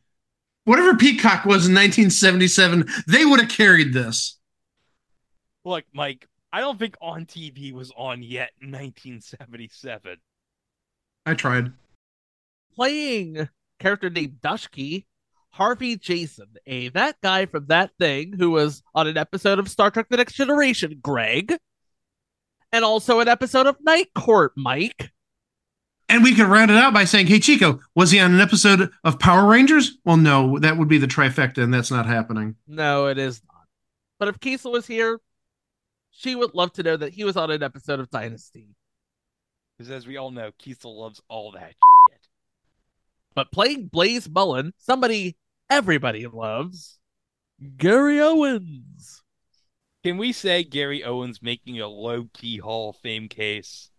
[0.65, 2.87] whatever Peacock was in 1977.
[3.07, 4.37] They would have carried this.
[5.63, 10.17] Look, Mike, I don't think On TV was on yet in 1977.
[11.25, 11.71] I tried.
[12.75, 13.49] Playing
[13.79, 15.05] character named Dushki,
[15.49, 19.89] Harvey Jason, a that guy from that thing who was on an episode of Star
[19.89, 21.57] Trek The Next Generation, Greg,
[22.71, 25.11] and also an episode of Night Court, Mike.
[26.07, 28.91] And we could round it out by saying, hey, Chico, was he on an episode
[29.03, 29.97] of Power Rangers?
[30.05, 32.55] Well, no, that would be the trifecta, and that's not happening.
[32.67, 33.63] No, it is not.
[34.19, 35.19] But if Kiesel was here,
[36.11, 38.75] she would love to know that he was on an episode of Dynasty.
[39.77, 41.73] Because as we all know, Kiesel loves all that
[42.09, 42.27] shit.
[43.33, 45.35] But playing Blaze Mullen, somebody
[45.69, 46.99] everybody loves,
[47.77, 49.23] Gary Owens.
[50.03, 53.89] Can we say Gary Owens making a low key Hall of Fame case?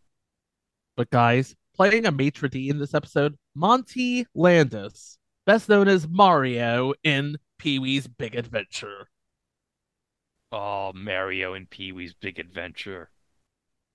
[0.96, 6.94] But guys, playing a maitre d in this episode, Monte Landis, best known as Mario
[7.04, 9.08] in Pee Wee's Big Adventure.
[10.50, 13.10] Oh, Mario and Pee Wee's Big Adventure.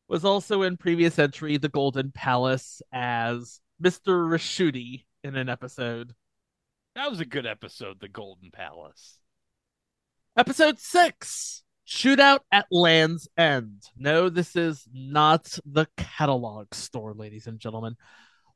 [0.07, 4.29] Was also in previous entry The Golden Palace as Mr.
[4.29, 6.13] Raschuti in an episode.
[6.95, 9.17] That was a good episode, The Golden Palace.
[10.37, 13.83] Episode 6 Shootout at Land's End.
[13.97, 17.97] No, this is not the catalog store, ladies and gentlemen.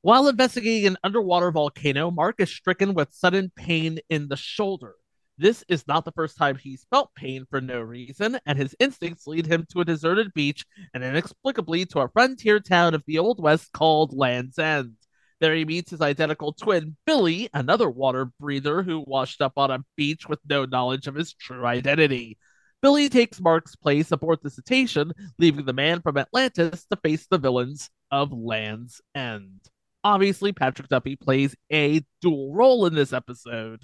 [0.02, 4.94] While investigating an underwater volcano, Mark is stricken with sudden pain in the shoulder.
[5.38, 9.28] This is not the first time he's felt pain for no reason, and his instincts
[9.28, 13.44] lead him to a deserted beach and inexplicably to a frontier town of the Old
[13.44, 14.94] West called Land's End.
[15.42, 19.84] There he meets his identical twin, Billy, another water breather who washed up on a
[19.98, 22.38] beach with no knowledge of his true identity.
[22.86, 27.40] Billy takes Mark's place aboard the Cetacean, leaving the man from Atlantis to face the
[27.40, 29.60] villains of Land's End.
[30.04, 33.82] Obviously, Patrick Duffy plays a dual role in this episode.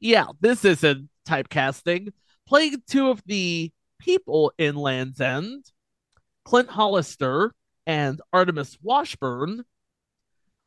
[0.00, 2.12] Yeah, this isn't typecasting.
[2.44, 5.64] Playing two of the people in Land's End,
[6.44, 7.54] Clint Hollister
[7.86, 9.62] and Artemis Washburn,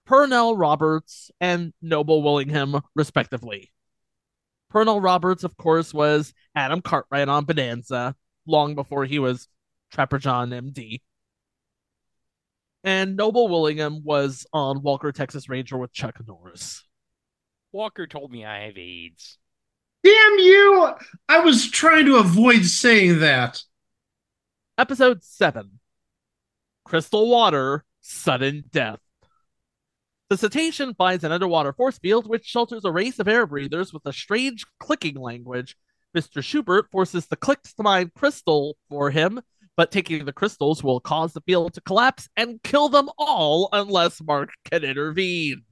[0.07, 3.72] Pernell Roberts and Noble Willingham, respectively.
[4.73, 8.15] Pernell Roberts, of course, was Adam Cartwright on Bonanza
[8.47, 9.47] long before he was
[9.91, 11.01] Trapper John MD.
[12.83, 16.83] And Noble Willingham was on Walker, Texas Ranger with Chuck Norris.
[17.71, 19.37] Walker told me I have AIDS.
[20.03, 20.89] Damn you!
[21.29, 23.61] I was trying to avoid saying that.
[24.77, 25.79] Episode 7
[26.83, 28.99] Crystal Water, Sudden Death.
[30.29, 34.05] The cetacean finds an underwater force field which shelters a race of air breathers with
[34.05, 35.75] a strange clicking language.
[36.15, 36.43] Mr.
[36.43, 39.41] Schubert forces the clicks to mine crystal for him,
[39.75, 44.21] but taking the crystals will cause the field to collapse and kill them all unless
[44.21, 45.63] Mark can intervene.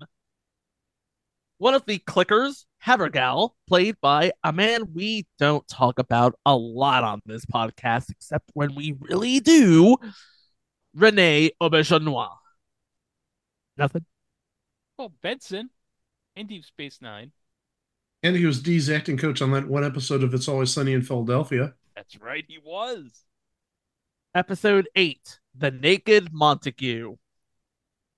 [1.59, 7.03] One of the clickers, Havergal, played by a man we don't talk about a lot
[7.03, 9.97] on this podcast, except when we really do,
[10.95, 12.35] Rene Auberjonois.
[13.77, 14.05] Nothing?
[14.97, 15.69] Well, Benson
[16.35, 17.31] in Deep Space Nine.
[18.23, 21.01] And he was Dee's acting coach on that one episode of It's Always Sunny in
[21.01, 21.73] Philadelphia.
[21.95, 23.25] That's right, he was.
[24.35, 27.17] Episode 8 The Naked Montague.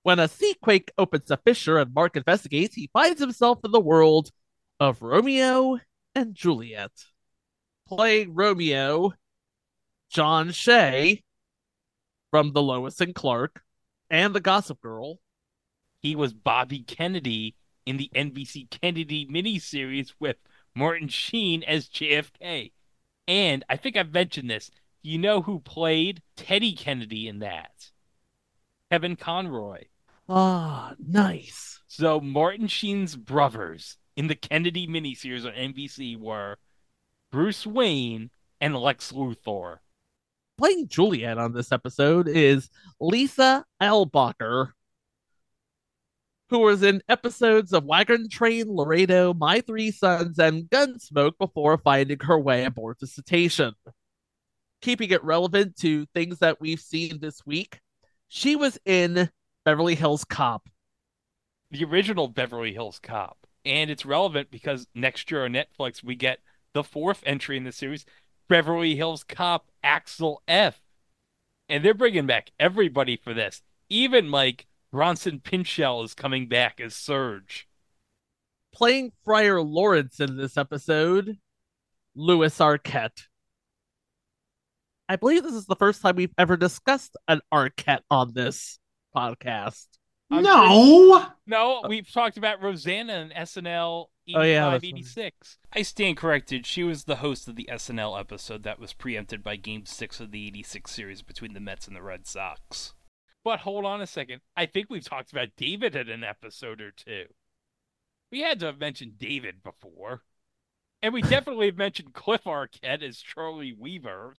[0.02, 3.80] When a sea quake opens a fissure and Mark investigates, he finds himself in the
[3.80, 4.30] world
[4.78, 5.78] of Romeo
[6.14, 6.92] and Juliet.
[7.88, 9.14] Playing Romeo,
[10.10, 11.22] John Shea
[12.30, 13.62] from The Lois and Clark
[14.10, 15.18] and The Gossip Girl.
[16.04, 17.54] He was Bobby Kennedy
[17.86, 20.36] in the NBC Kennedy miniseries with
[20.74, 22.72] Martin Sheen as JFK.
[23.26, 24.70] And I think I've mentioned this.
[25.02, 27.90] You know who played Teddy Kennedy in that?
[28.90, 29.84] Kevin Conroy.
[30.28, 31.80] Ah, nice.
[31.86, 36.58] So Martin Sheen's brothers in the Kennedy miniseries on NBC were
[37.32, 38.30] Bruce Wayne
[38.60, 39.78] and Lex Luthor.
[40.58, 42.68] Playing Juliet on this episode is
[43.00, 44.72] Lisa Eilbacher,
[46.54, 52.20] who was in episodes of Wagon Train, Laredo, My Three Sons, and Gunsmoke before finding
[52.20, 53.72] her way aboard the Cetacean.
[54.80, 57.80] Keeping it relevant to things that we've seen this week,
[58.28, 59.30] she was in
[59.64, 60.68] Beverly Hills Cop.
[61.72, 63.48] The original Beverly Hills Cop.
[63.64, 66.38] And it's relevant because next year on Netflix, we get
[66.72, 68.06] the fourth entry in the series,
[68.48, 70.80] Beverly Hills Cop Axel F.
[71.68, 73.60] And they're bringing back everybody for this.
[73.88, 77.66] Even like Bronson Pinchot is coming back as Serge.
[78.72, 81.36] Playing Friar Lawrence in this episode,
[82.14, 83.24] Lewis Arquette.
[85.08, 88.78] I believe this is the first time we've ever discussed an Arquette on this
[89.16, 89.88] podcast.
[90.30, 91.26] I'm no.
[91.44, 95.58] No, we've talked about Rosanna in SNL 85, Oh, yeah, that's 86.
[95.72, 96.66] I stand corrected.
[96.66, 100.30] She was the host of the SNL episode that was preempted by Game 6 of
[100.30, 102.94] the 86 series between the Mets and the Red Sox.
[103.44, 104.40] But hold on a second.
[104.56, 107.26] I think we've talked about David in an episode or two.
[108.32, 110.22] We had to have mentioned David before.
[111.02, 114.34] And we definitely have mentioned Cliff Arquette as Charlie Weaver.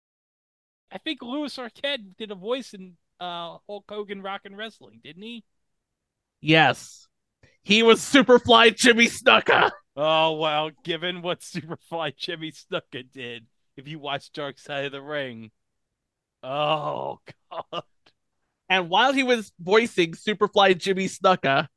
[0.91, 5.23] I think Lewis Arquette did a voice in uh, Hulk Hogan Rock and Wrestling, didn't
[5.23, 5.45] he?
[6.41, 7.07] Yes.
[7.63, 9.71] He was Superfly Jimmy Snuka.
[9.97, 13.47] Oh well, given what Superfly Jimmy Snuka did,
[13.77, 15.51] if you watch Dark Side of the Ring,
[16.43, 17.85] oh god,
[18.69, 21.69] And while he was voicing Superfly Jimmy Snuka,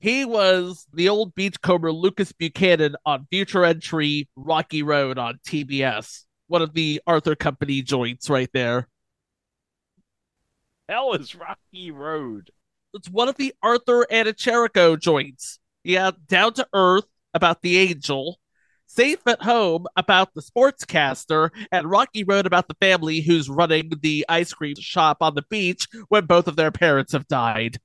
[0.00, 6.24] he was the old beachcomber Lucas Buchanan on future entry Rocky Road on TBS.
[6.48, 8.88] One of the Arthur Company joints right there.
[10.88, 12.50] hell is Rocky Road.
[12.92, 15.60] It's one of the Arthur Annecharico joints.
[15.84, 18.38] Yeah, down to earth about the angel,
[18.94, 24.24] safe at home about the sportscaster, and Rocky Road about the family who's running the
[24.28, 27.78] ice cream shop on the beach when both of their parents have died.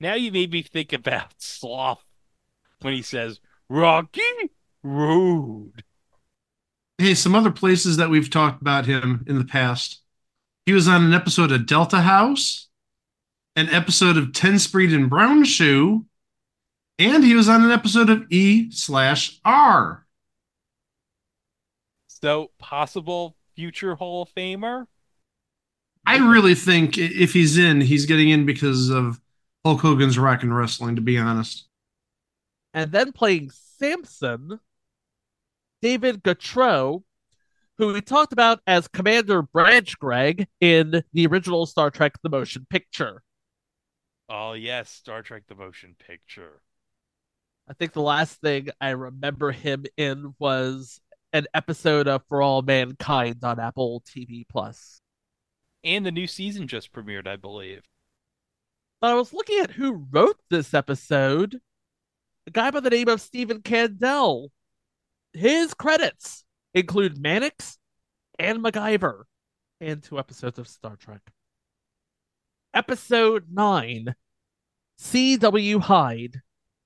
[0.00, 2.04] Now you made me think about Sloth
[2.80, 4.22] when he says Rocky
[4.82, 5.84] Road.
[6.98, 10.02] Hey, some other places that we've talked about him in the past.
[10.66, 12.68] He was on an episode of Delta House,
[13.56, 16.06] an episode of Tenspeed and Brown Shoe,
[17.02, 20.06] and he was on an episode of E slash R.
[22.06, 24.86] So possible future Hall of Famer.
[26.06, 29.20] I really think if he's in, he's getting in because of
[29.64, 31.68] Hulk Hogan's Rock and Wrestling, to be honest.
[32.74, 34.60] And then playing Samson,
[35.80, 37.02] David Gautreaux,
[37.78, 42.66] who we talked about as Commander Branch Gregg in the original Star Trek The Motion
[42.70, 43.22] Picture.
[44.28, 46.62] Oh yes, Star Trek: The Motion Picture.
[47.68, 51.00] I think the last thing I remember him in was
[51.32, 55.00] an episode of For All Mankind on Apple TV Plus.
[55.84, 57.82] And the new season just premiered, I believe.
[59.00, 61.60] But I was looking at who wrote this episode.
[62.46, 64.48] A guy by the name of Stephen Kandel.
[65.32, 66.44] His credits
[66.74, 67.78] include Mannix
[68.38, 69.22] and MacGyver,
[69.80, 71.22] and two episodes of Star Trek.
[72.74, 74.14] Episode 9
[74.96, 75.78] C.W.
[75.80, 76.42] Hyde.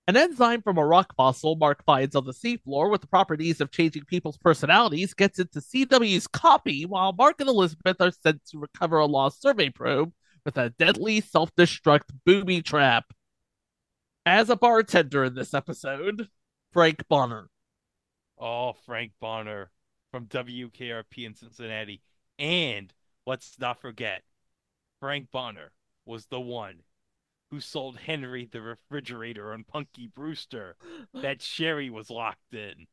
[0.08, 3.72] An enzyme from a rock fossil Mark finds on the seafloor with the properties of
[3.72, 8.98] changing people's personalities gets into CW's copy while Mark and Elizabeth are sent to recover
[8.98, 10.12] a lost survey probe
[10.44, 13.06] with a deadly self destruct booby trap.
[14.24, 16.28] As a bartender in this episode,
[16.72, 17.48] Frank Bonner.
[18.38, 19.70] Oh, Frank Bonner
[20.12, 22.00] from WKRP in Cincinnati.
[22.38, 22.92] And
[23.26, 24.22] let's not forget,
[25.00, 25.72] Frank Bonner
[26.04, 26.76] was the one
[27.56, 30.76] who sold Henry the refrigerator on Punky Brewster
[31.14, 32.86] that Cherie was locked in.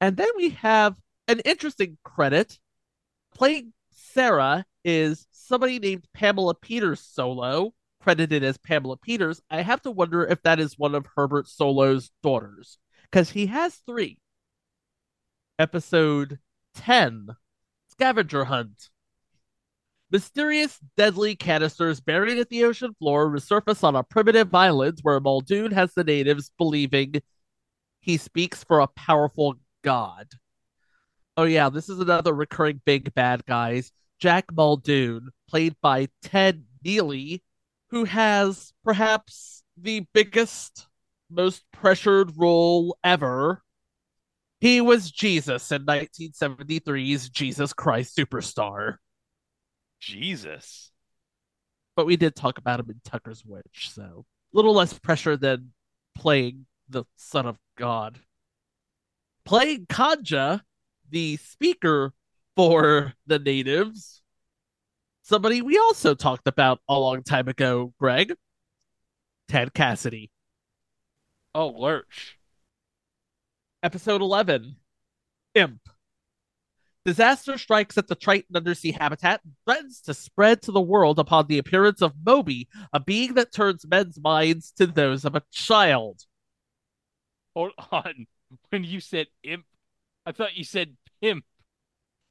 [0.00, 0.94] And then we have
[1.26, 2.60] an interesting credit.
[3.34, 9.42] Playing Sarah is somebody named Pamela Peters Solow, credited as Pamela Peters.
[9.50, 12.78] I have to wonder if that is one of Herbert Solow's daughters,
[13.10, 14.20] because he has three.
[15.58, 16.38] Episode
[16.76, 17.30] 10
[17.90, 18.88] Scavenger Hunt.
[20.10, 25.70] Mysterious, deadly canisters buried at the ocean floor resurface on a primitive island where Muldoon
[25.72, 27.20] has the natives believing
[28.00, 30.28] he speaks for a powerful god.
[31.36, 33.92] Oh, yeah, this is another recurring big bad guys.
[34.18, 37.42] Jack Muldoon, played by Ted Neeley,
[37.90, 40.86] who has perhaps the biggest,
[41.30, 43.62] most pressured role ever.
[44.60, 48.96] He was Jesus in 1973's Jesus Christ Superstar.
[50.00, 50.90] Jesus.
[51.96, 55.72] But we did talk about him in Tucker's Witch, so a little less pressure than
[56.14, 58.20] playing the Son of God.
[59.44, 60.62] Playing Kanja,
[61.10, 62.12] the speaker
[62.54, 64.22] for the natives,
[65.22, 68.34] somebody we also talked about a long time ago, Greg.
[69.48, 70.30] Ted Cassidy.
[71.54, 72.38] Oh, Lurch.
[73.82, 74.76] Episode 11
[75.54, 75.80] Imp.
[77.08, 81.46] Disaster strikes at the Triton undersea habitat and threatens to spread to the world upon
[81.46, 86.26] the appearance of Moby, a being that turns men's minds to those of a child.
[87.56, 88.26] Hold on.
[88.68, 89.64] When you said imp,
[90.26, 91.44] I thought you said pimp.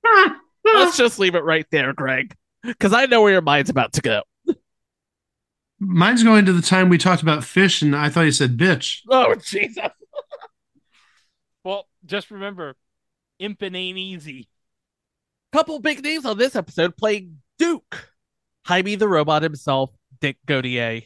[0.63, 4.01] Let's just leave it right there, Greg, because I know where your mind's about to
[4.01, 4.21] go.
[5.79, 9.01] Mine's going to the time we talked about fish, and I thought you said bitch.
[9.09, 9.87] Oh, Jesus.
[11.63, 12.77] Well, just remember,
[13.39, 14.47] imping ain't easy.
[15.57, 18.11] Couple big names on this episode playing Duke,
[18.67, 19.89] Hymie the robot himself,
[20.21, 21.01] Dick Gautier,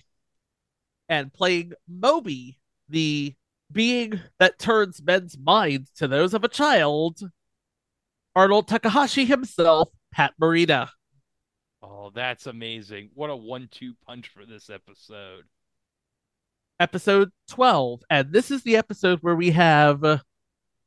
[1.08, 3.34] and playing Moby, the
[3.72, 7.22] being that turns men's minds to those of a child,
[8.36, 10.90] Arnold Takahashi himself, Pat Morita.
[11.82, 13.12] Oh, that's amazing.
[13.14, 15.46] What a one two punch for this episode.
[16.78, 18.02] Episode 12.
[18.10, 20.02] And this is the episode where we have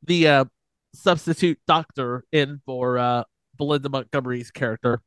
[0.03, 0.45] the uh,
[0.93, 3.23] substitute doctor in for uh,
[3.57, 5.01] Belinda Montgomery's character.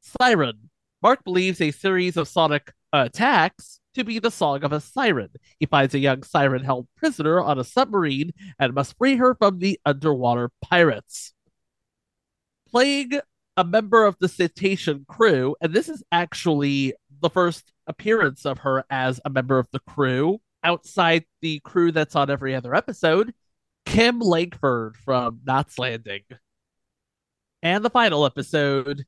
[0.00, 0.70] Siren.
[1.02, 5.30] Mark believes a series of sonic attacks to be the song of a siren.
[5.58, 9.58] He finds a young siren held prisoner on a submarine and must free her from
[9.58, 11.32] the underwater pirates.
[12.68, 13.20] Playing
[13.56, 18.84] a member of the Cetacean crew, and this is actually the first appearance of her
[18.90, 23.32] as a member of the crew outside the crew that's on every other episode,
[23.86, 26.22] Kim Lankford from Knots Landing.
[27.62, 29.04] And the final episode,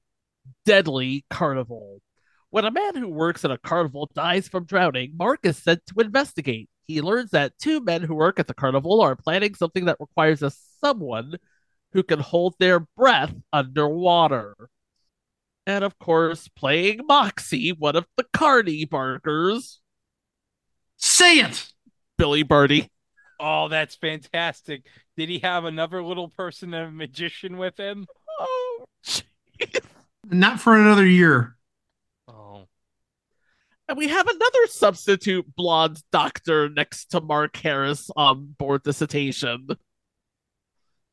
[0.65, 2.01] Deadly Carnival.
[2.51, 6.01] When a man who works at a carnival dies from drowning, Mark is sent to
[6.01, 6.69] investigate.
[6.87, 10.43] He learns that two men who work at the carnival are planning something that requires
[10.43, 10.51] a
[10.83, 11.37] someone
[11.93, 14.55] who can hold their breath underwater.
[15.67, 19.81] And of course, playing Moxie, one of the Carney barkers,
[20.99, 21.73] Say it!
[22.17, 22.91] Billy Barty.
[23.39, 24.85] Oh, that's fantastic.
[25.17, 28.07] Did he have another little person, a magician with him?
[29.05, 29.23] Jeez.
[30.31, 31.57] Not for another year.
[32.27, 32.67] Oh,
[33.89, 39.69] And we have another substitute blonde doctor next to Mark Harris on board the cetacean.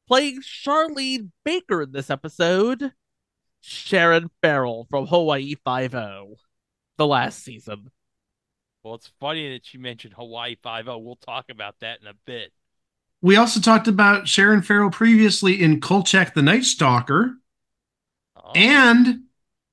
[0.07, 2.91] Playing Charlene Baker in this episode,
[3.61, 6.36] Sharon Farrell from Hawaii Five-O,
[6.97, 7.89] the last season.
[8.84, 10.99] well, it's funny that you mentioned Hawaii Five O.
[10.99, 12.51] We'll talk about that in a bit.
[13.22, 17.38] We also talked about Sharon Farrell previously in Kolchak the Night Stalker,
[18.56, 19.24] and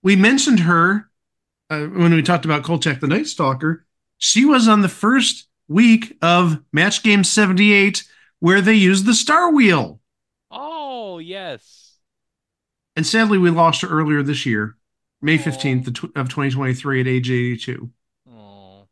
[0.03, 1.11] we mentioned her
[1.71, 3.87] uh, when we talked about Kolchak the Night Stalker.
[4.19, 8.05] She was on the first week of Match Game 78
[8.41, 10.01] where they used the Star Wheel.
[10.51, 11.97] oh yes.
[12.95, 14.77] And sadly, we lost her earlier this year,
[15.23, 15.39] May Aw.
[15.39, 17.91] 15th of of 2023 at age 82.
[18.29, 18.89] Oh.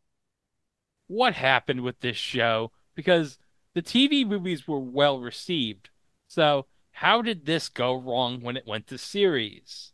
[1.09, 2.71] What happened with this show?
[2.95, 3.39] Because
[3.75, 5.91] the TV movies were well received.
[6.29, 6.66] So,
[7.01, 9.92] how did this go wrong when it went to series?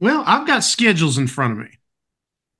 [0.00, 1.68] Well, I've got schedules in front of me.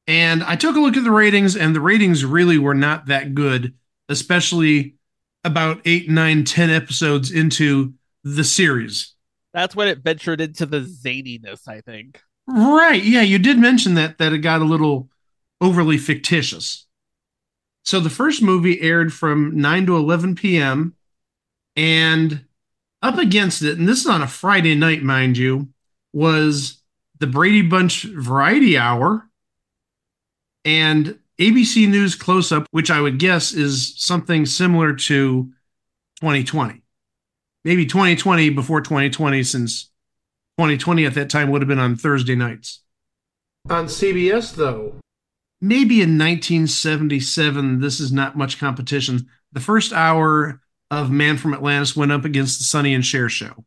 [0.07, 3.35] And I took a look at the ratings, and the ratings really were not that
[3.35, 3.73] good,
[4.11, 4.97] especially
[5.45, 9.15] about eight, nine, ten episodes into the series.
[9.55, 12.21] That's when it ventured into the zaniness, I think.
[12.47, 13.03] Right.
[13.03, 15.09] Yeah, you did mention that that it got a little
[15.63, 16.87] overly fictitious.
[17.83, 20.97] So the first movie aired from 9 to 11 p.m.
[21.77, 22.45] and
[23.03, 25.69] up against it, and this is on a Friday night, mind you,
[26.13, 26.83] was
[27.19, 29.29] the Brady Bunch Variety Hour
[30.65, 35.53] and ABC News Close Up, which I would guess is something similar to
[36.21, 36.83] 2020.
[37.65, 39.85] Maybe 2020 before 2020, since
[40.59, 42.81] 2020 at that time would have been on Thursday nights.
[43.71, 44.97] On CBS, though,
[45.61, 49.29] maybe in 1977, this is not much competition.
[49.53, 50.61] The first hour
[50.91, 53.65] of Man from Atlantis went up against the Sonny and Cher show.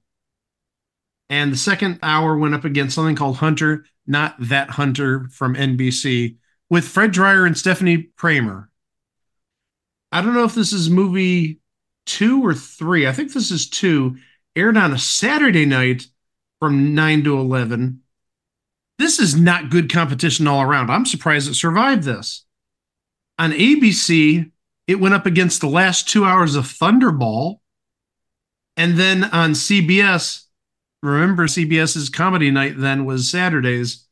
[1.30, 6.38] And the second hour went up against something called Hunter, not that Hunter from NBC,
[6.69, 8.69] with Fred Dryer and Stepfanie Kramer.
[10.11, 11.59] I don't know if this is movie
[12.05, 13.07] two or three.
[13.07, 14.17] I think this is two.
[14.55, 16.07] Aired on a Saturday night
[16.59, 18.01] from 9 to 11.
[18.99, 20.89] This is not good competition all around.
[20.89, 22.45] I'm surprised it survived this.
[23.39, 24.51] On ABC,
[24.92, 27.60] it went up against the last two hours of Thunderball.
[28.78, 30.46] And then on CBS,
[31.02, 34.06] remember CBS's comedy night then was Saturdays.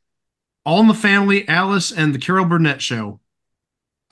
[0.66, 3.20] All in the Family, Alice, and the Carol Burnett Show.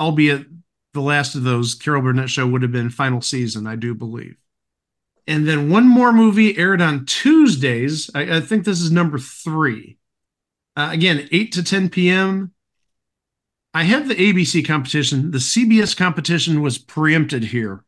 [0.01, 0.47] Albeit
[0.95, 4.37] the last of those, Carol Burnett Show would have been final season, I do believe.
[5.27, 8.11] And then one more movie aired on Tuesdays.
[8.14, 9.99] I, I think this is number three.
[10.75, 12.53] Uh, again, 8 to 10 p.m.
[13.75, 15.31] I have the ABC competition.
[15.31, 17.85] The CBS competition was preempted here.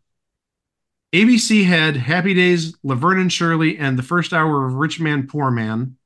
[1.12, 5.50] ABC had Happy Days, Laverne and Shirley, and the first hour of Rich Man, Poor
[5.50, 5.96] Man.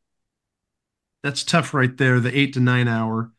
[1.22, 3.33] That's tough right there, the eight to nine hour.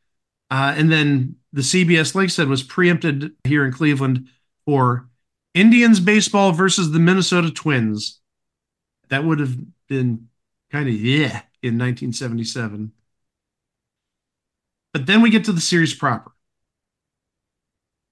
[0.52, 4.28] Uh, and then the CBS, like I said, was preempted here in Cleveland
[4.66, 5.08] for
[5.54, 8.20] Indians baseball versus the Minnesota Twins.
[9.10, 9.58] That would have
[9.88, 10.28] been
[10.72, 12.92] kind of yeah in 1977.
[14.96, 16.32] But then we get to the series proper.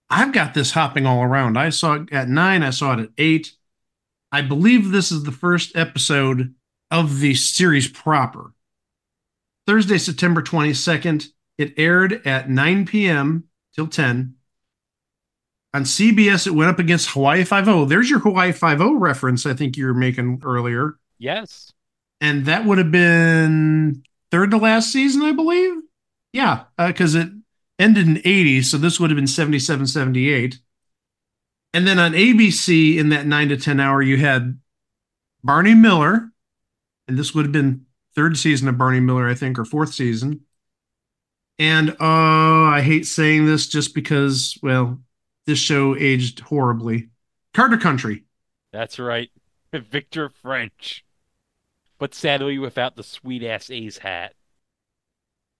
[0.10, 1.58] I've got this hopping all around.
[1.58, 3.54] I saw it at nine, I saw it at eight.
[4.34, 6.54] I believe this is the first episode
[6.92, 8.54] of the series proper.
[9.66, 13.46] Thursday, September 22nd, it aired at 9 p.m.
[13.74, 14.36] till 10.
[15.74, 17.86] On CBS, it went up against Hawaii Five O.
[17.86, 19.46] There's your Hawaii Five O reference.
[19.46, 20.98] I think you were making earlier.
[21.18, 21.72] Yes,
[22.20, 25.76] and that would have been third to last season, I believe.
[26.34, 27.30] Yeah, because uh, it
[27.80, 30.60] ended in 80, so this would have been 77, 78.
[31.74, 34.60] And then on ABC in that nine to 10 hour, you had
[35.44, 36.32] Barney Miller,
[37.08, 40.42] and this would have been third season of Barney Miller, I think, or fourth season.
[41.60, 45.00] And oh, I hate saying this just because, well,
[45.46, 47.10] this show aged horribly.
[47.54, 48.24] Carter Country.
[48.72, 49.30] That's right.
[49.74, 51.06] Victor French.
[52.00, 54.34] But sadly, without the sweet ass A's hat.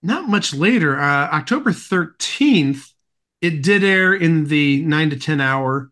[0.04, 2.92] Not much later, uh, October 13th,
[3.42, 5.92] it did air in the 9 to 10 hour.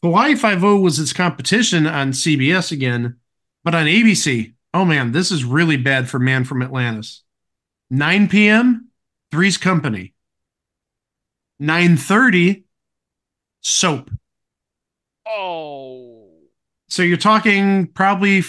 [0.00, 3.16] Hawaii 5 was its competition on CBS again,
[3.64, 4.54] but on ABC.
[4.72, 7.24] Oh man, this is really bad for Man from Atlantis.
[7.90, 8.88] 9 p.m.,
[9.32, 10.14] Three's Company.
[11.60, 12.62] 9:30,
[13.62, 14.10] soap.
[15.26, 16.28] Oh.
[16.88, 18.42] So you're talking probably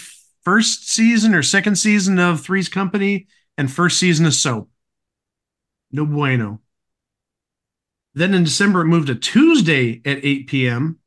[0.43, 4.69] first season or second season of Three's Company and first season of soap.
[5.91, 6.61] No bueno.
[8.13, 10.99] Then in December, it moved to Tuesday at 8 p.m.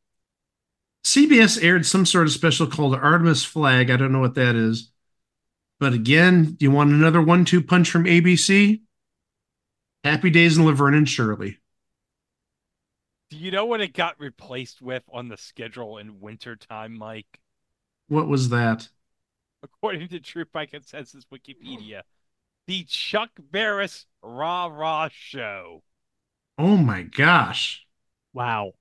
[1.04, 3.90] CBS aired some sort of special called Artemis Flag.
[3.90, 4.90] I don't know what that is.
[5.80, 8.82] But again, you want another one two punch from ABC?
[10.04, 11.58] Happy Days and Laverne and Shirley.
[13.30, 17.40] Do you know what it got replaced with on the schedule in wintertime, Mike?
[18.08, 18.88] What was that?
[19.62, 22.02] According to Truth by Consensus Wikipedia,
[22.66, 25.82] the Chuck Barris Rah Rah Show.
[26.58, 27.86] Oh my gosh.
[28.32, 28.72] Wow.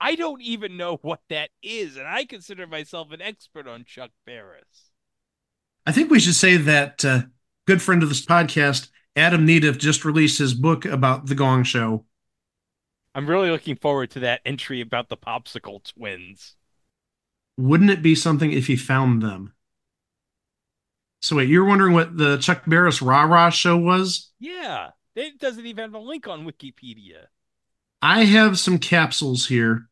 [0.00, 4.10] I don't even know what that is, and I consider myself an expert on Chuck
[4.26, 4.90] Barris.
[5.86, 7.22] I think we should say that uh,
[7.66, 12.04] good friend of this podcast, Adam Needham, just released his book about the Gong Show.
[13.14, 16.56] I'm really looking forward to that entry about the popsicle twins.
[17.56, 19.52] Wouldn't it be something if he found them?
[21.22, 24.30] So wait, you're wondering what the Chuck Barris Rah Rah show was?
[24.40, 27.26] Yeah, it doesn't even have a link on Wikipedia.
[28.02, 29.88] I have some capsules here.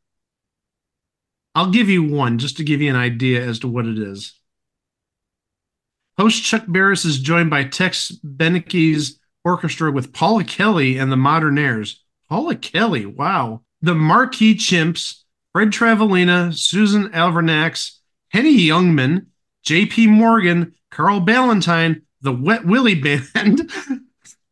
[1.54, 4.34] I'll give you one just to give you an idea as to what it is.
[6.18, 11.96] Host Chuck Barris is joined by Tex Beneke's orchestra with Paula Kelly and the Modernaires.
[12.28, 13.62] Paula Kelly, wow.
[13.82, 15.22] The Marquee Chimps,
[15.52, 19.26] Fred Travalena, Susan Alvernax, Henny Youngman,
[19.64, 20.06] Jaye P.
[20.06, 23.70] Morgan, Carl Ballantine, the Wet Willie Band.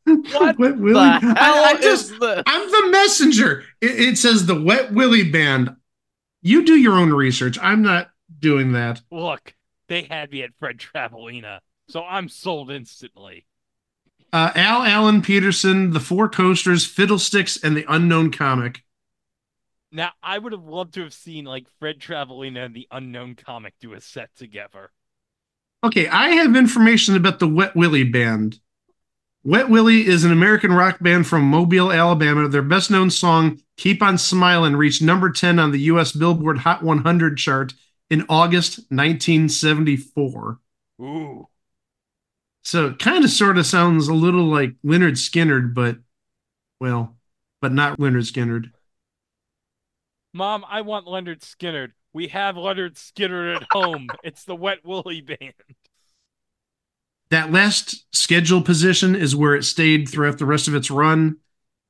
[0.05, 0.95] What Wet Willie?
[0.95, 2.43] the I, I just, this?
[2.47, 3.65] I'm the messenger.
[3.81, 5.77] It, it says the Wet Willie Band.
[6.43, 7.59] You do your own research.
[7.61, 9.03] I'm not doing that.
[9.11, 9.55] Look,
[9.89, 13.47] they had me at Fred Travalena, so I'm sold instantly.
[14.33, 18.85] Uh, Al Allen Peterson, The Four Coasters, Fiddlesticks, and The Unknown Comic.
[19.91, 23.75] Now, I would have loved to have seen like Fred Travalena and the Unknown Comic
[23.81, 24.91] do a set together.
[25.85, 28.59] Okay, I have information about the Wet Willie Band.
[29.45, 32.49] Wet Willie is an American rock band from Mobile, Alabama.
[32.49, 36.83] Their best known song, Keep on Smiling, reached number 10 on the US Billboard Hot
[36.83, 37.75] 100 chart
[38.11, 40.59] in August 1974.
[41.01, 41.49] Ooh.
[42.65, 45.99] So it kind of sort of sounds a little like Lynyrd Skynyrd, but,
[46.81, 47.17] well,
[47.63, 48.73] but not Lynyrd Skynyrd.
[50.35, 51.95] Mom, I want Leonard Skinner.
[52.13, 54.09] We have Leonard Skinner at home.
[54.25, 55.55] it's the Wet Woolly Band.
[57.31, 61.37] That last schedule position is where it stayed throughout the rest of its run.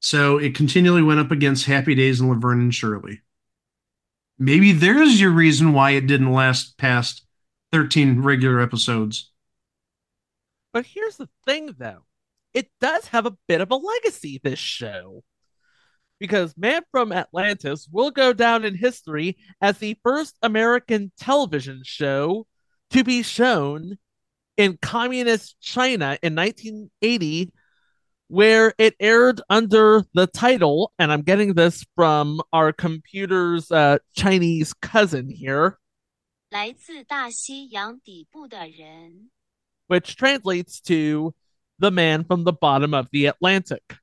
[0.01, 3.21] So it continually went up against Happy Days and Laverne and Shirley.
[4.39, 7.25] Maybe there's your reason why it didn't last past
[7.73, 9.31] 13 regular episodes.
[10.73, 12.05] But here's the thing, though
[12.55, 15.23] it does have a bit of a legacy, this show
[16.20, 22.48] Because Man from Atlantis will go down in history as the first American television show
[22.92, 23.98] to be shown
[24.56, 27.52] in communist China in 1980,
[28.28, 34.74] where it aired under the title, and I'm getting this from our computer's uh, Chinese
[34.74, 35.78] cousin here.
[36.50, 39.32] 来自大西洋底部的人。
[39.88, 41.34] which translates to
[41.80, 43.96] the man from the bottom of the Atlantic.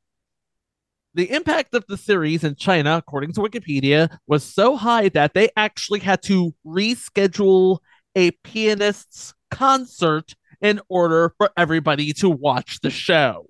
[1.15, 5.49] The impact of the series in China, according to Wikipedia, was so high that they
[5.55, 7.79] actually had to reschedule
[8.15, 13.47] a pianist's concert in order for everybody to watch the show.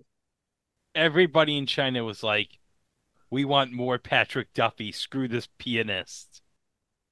[0.93, 2.49] Everybody in China was like,
[3.31, 4.91] we want more Patrick Duffy.
[4.91, 6.43] Screw this pianist.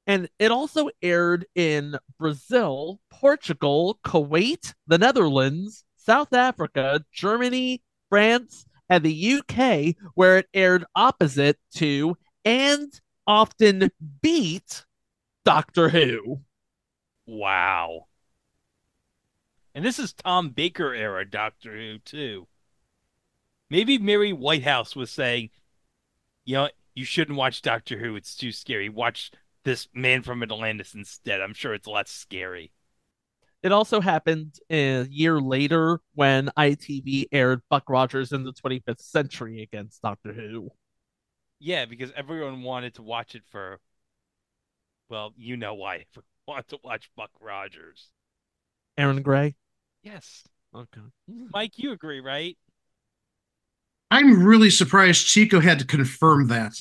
[0.06, 9.04] And it also aired in Brazil, Portugal, Kuwait, the Netherlands, South Africa, Germany, France, and
[9.04, 12.16] the UK, where it aired opposite to
[12.46, 13.90] and often
[14.22, 14.86] beat
[15.44, 16.42] Doctor Who.
[17.26, 18.06] Wow.
[19.74, 22.48] And this is Tom Baker era Doctor Who, too.
[23.72, 25.50] Maybe Mary Whitehouse was saying,
[26.46, 28.16] you know, you shouldn't watch Doctor Who.
[28.16, 28.90] It's too scary.
[28.90, 29.32] Watch
[29.64, 31.42] this man from Atlantis instead.
[31.42, 32.72] I'm sure it's less scary.
[33.64, 39.62] It also happened a year later when ITV aired Buck Rogers in the 25th century
[39.62, 40.70] against Doctor Who.
[41.60, 43.80] Yeah, because everyone wanted to watch it for,
[45.10, 45.96] well, you know why.
[46.12, 48.10] Everyone want to watch Buck Rogers.
[48.98, 49.56] Erin Gray?
[50.04, 50.44] Yes.
[50.76, 51.02] Okay.
[51.54, 52.58] Mike, you agree, right?
[54.12, 56.74] I'm really surprised Chico had to confirm that.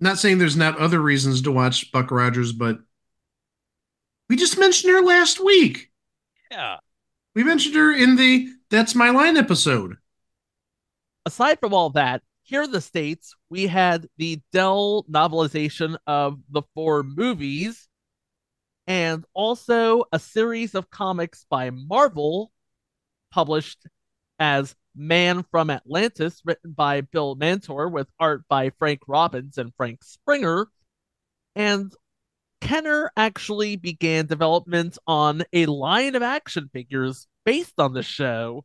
[0.00, 2.78] Not saying there's not other reasons to watch Buck Rogers, but
[4.28, 5.90] we just mentioned her last week.
[6.50, 6.76] Yeah.
[7.34, 9.96] We mentioned her in the That's My Line episode.
[11.24, 16.62] Aside from all that, here in the States, we had the Dell novelization of the
[16.74, 17.88] four movies
[18.86, 22.50] and also a series of comics by Marvel
[23.30, 23.86] published
[24.38, 30.02] as Man from Atlantis, written by Bill Mantlo with art by Frank Robbins and Frank
[30.02, 30.68] Springer.
[31.54, 31.92] And
[32.60, 38.64] Kenner actually began development on a line of action figures based on the show,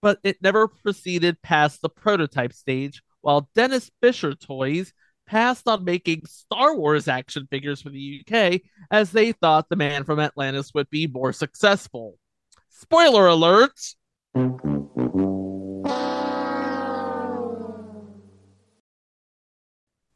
[0.00, 4.92] but it never proceeded past the prototype stage, while Denys Fisher Toys
[5.26, 10.04] passed on making Star Wars action figures for the UK as they thought the man
[10.04, 12.18] from Atlantis would be more successful.
[12.70, 13.78] Spoiler alert!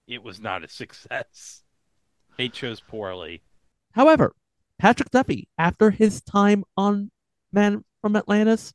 [0.07, 1.62] It was not a success.
[2.37, 3.43] They chose poorly.
[3.93, 4.35] However,
[4.79, 7.11] Patrick Duffy, after his time on
[7.53, 8.73] Man from Atlantis,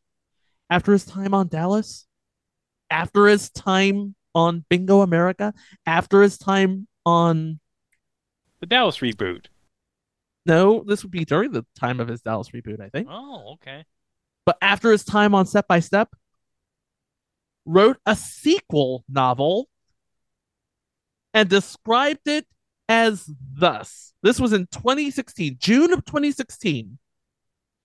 [0.69, 2.07] after his time on Dallas,
[2.89, 5.53] after his time on Bingo America,
[5.85, 7.59] after his time on
[8.59, 9.47] The Dallas reboot.
[10.45, 13.07] no, this would be during the time of his Dallas reboot, I think.
[13.09, 13.83] Oh, okay.
[14.45, 16.09] But after his time on Step by Step,
[17.65, 19.67] wrote a sequel novel
[21.33, 22.45] and described it
[22.89, 24.13] as thus.
[24.23, 26.97] This was in 2016, June of 2016.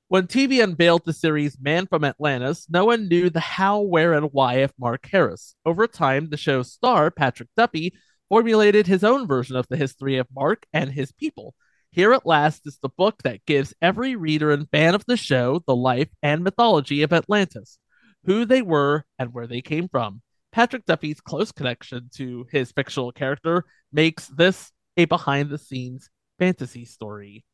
[0.08, 4.30] When TV unveiled the series Man from Atlantis, no one knew the how, where, and
[4.32, 5.54] why of Mark Harris.
[5.64, 7.94] Over time, the show's star, Patrick Duffy,
[8.28, 11.54] formulated his own version of the history of Mark and his people.
[11.90, 15.62] Here at last is the book that gives every reader and fan of the show
[15.66, 17.78] the life and mythology of Atlantis,
[18.24, 20.22] who they were and where they came from.
[20.52, 26.84] Patrick Duffy's close connection to his fictional character makes this a behind the scenes fantasy
[26.84, 27.44] story.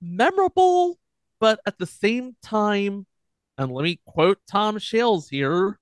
[0.00, 0.98] Memorable,
[1.40, 3.06] but at the same time,
[3.56, 5.78] And let me quote Tom Shales here.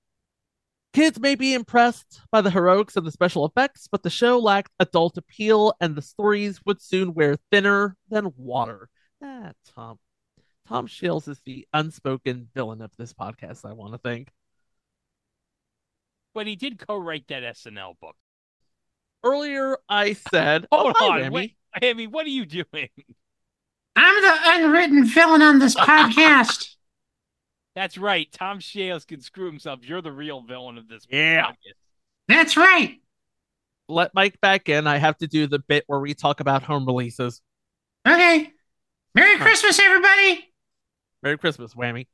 [0.93, 4.72] Kids may be impressed by the heroics and the special effects, but the show lacked
[4.78, 8.90] adult appeal and the stories would soon wear thinner than water.
[9.22, 9.99] Ah, Tom.
[10.66, 14.28] Tom Shales is the unspoken villain of this podcast, I want to think.
[16.34, 18.16] But he did co-write that SNL book.
[19.24, 21.34] Earlier, I said, Hold oh, on, Remy.
[21.34, 22.88] wait, Amy, what are you doing?
[23.94, 26.74] I'm the unwritten villain on this podcast.
[27.74, 28.30] That's right.
[28.32, 29.80] Tom Shales can screw himself.
[29.82, 31.06] You're the real villain of this.
[31.10, 31.46] Yeah.
[31.46, 31.72] podcast.
[32.28, 32.98] That's right.
[33.88, 34.86] Let Mike back in.
[34.86, 37.40] I have to do the bit where we talk about home releases.
[38.06, 38.50] Okay.
[39.14, 40.48] Merry Christmas, everybody.
[41.22, 42.06] Merry Christmas, whammy.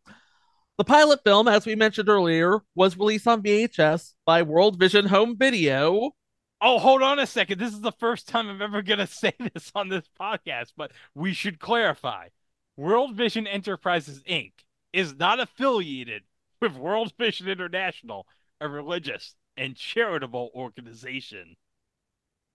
[0.79, 5.37] The pilot film, as we mentioned earlier, was released on VHS by World Vision Home
[5.37, 6.13] Video.
[6.61, 7.59] Oh, hold on a second.
[7.61, 10.93] This is the first time I'm ever going to say this on this podcast, but
[11.15, 12.29] we should clarify.
[12.77, 14.53] World Vision Enterprises Inc.
[14.93, 16.23] is not affiliated
[16.61, 18.27] with World Vision International,
[18.61, 21.57] a religious and charitable organization.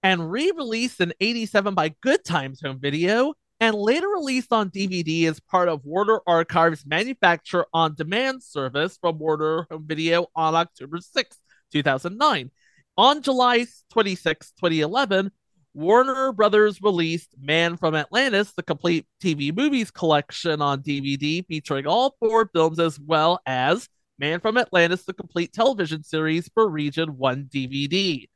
[0.01, 5.39] and re-released in 87 by Good Times Home Video and later released on DVD as
[5.39, 11.37] part of Warner Archives manufacture on demand service from Warner Home Video on October 6,
[11.71, 12.51] 2009.
[12.97, 15.31] On July 26, 2011,
[15.73, 22.15] Warner Brothers released Man from Atlantis, the complete TV movies collection on DVD featuring all
[22.19, 23.89] four films as well as
[24.19, 28.27] Man from Atlantis, the complete television series for Region 1 DVD.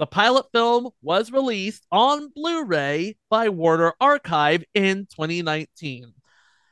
[0.00, 6.12] The pilot film was released on Blu ray by Warner Archive in 2019.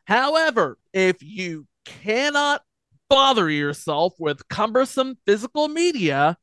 [0.07, 2.63] However, if you cannot
[3.09, 6.37] bother yourself with cumbersome physical media,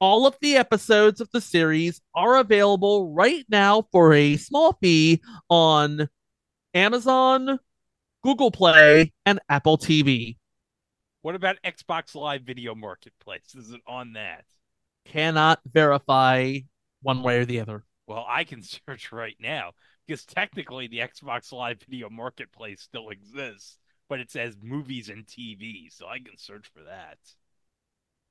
[0.00, 5.22] all of the episodes of the series are available right now for a small fee
[5.48, 6.08] on
[6.74, 7.58] Amazon,
[8.22, 10.36] Google Play, and Apple TV.
[11.22, 13.54] What about Xbox Live Video Marketplace?
[13.54, 14.44] Is it on that?
[15.06, 16.58] Cannot verify
[17.02, 17.84] one way or the other.
[18.06, 19.72] Well, I can search right now
[20.06, 23.78] because technically the Xbox Live Video Marketplace still exists,
[24.08, 27.18] but it says movies and TV, so I can search for that.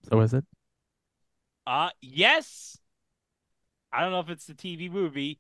[0.10, 0.46] So is it?
[1.66, 2.78] Uh, yes.
[3.92, 5.40] I don't know if it's the TV movie.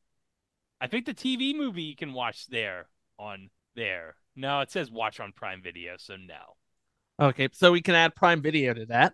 [0.80, 4.15] I think the TV movie you can watch there on there.
[4.36, 6.55] No, it says watch on Prime Video, so no.
[7.19, 9.13] Okay, so we can add Prime Video to that.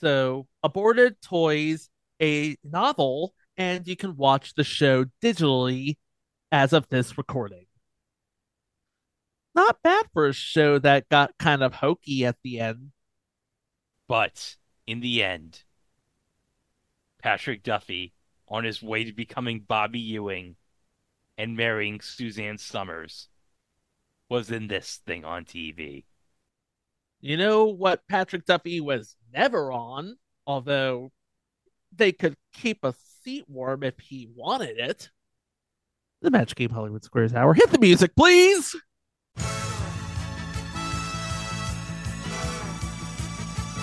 [0.00, 1.88] So, Aborted Toys,
[2.20, 5.96] a novel, and you can watch the show digitally
[6.52, 7.66] as of this recording.
[9.54, 12.90] Not bad for a show that got kind of hokey at the end.
[14.08, 14.56] But
[14.86, 15.62] in the end,
[17.22, 18.12] Patrick Duffy,
[18.48, 20.56] on his way to becoming Bobby Ewing
[21.38, 23.28] and marrying Suzanne Somers,
[24.28, 26.04] was in this thing on TV.
[27.20, 30.16] You know what Patrick Duffy was never on,
[30.46, 31.10] although
[31.96, 35.10] they could keep a seat warm if he wanted it.
[36.20, 37.54] The Match Game Hollywood Squares Hour.
[37.54, 38.76] Hit the music, please.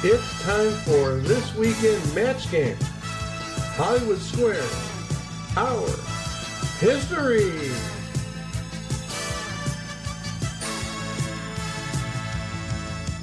[0.03, 2.75] It's time for this weekend match game.
[3.75, 4.63] Hollywood Square.
[5.55, 5.87] Our
[6.79, 7.69] history.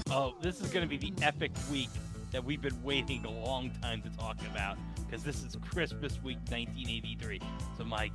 [0.08, 1.90] Oh, this is going to be the epic week
[2.30, 6.38] that we've been waiting a long time to talk about because this is Christmas week
[6.48, 7.40] 1983.
[7.76, 8.12] So, Mike,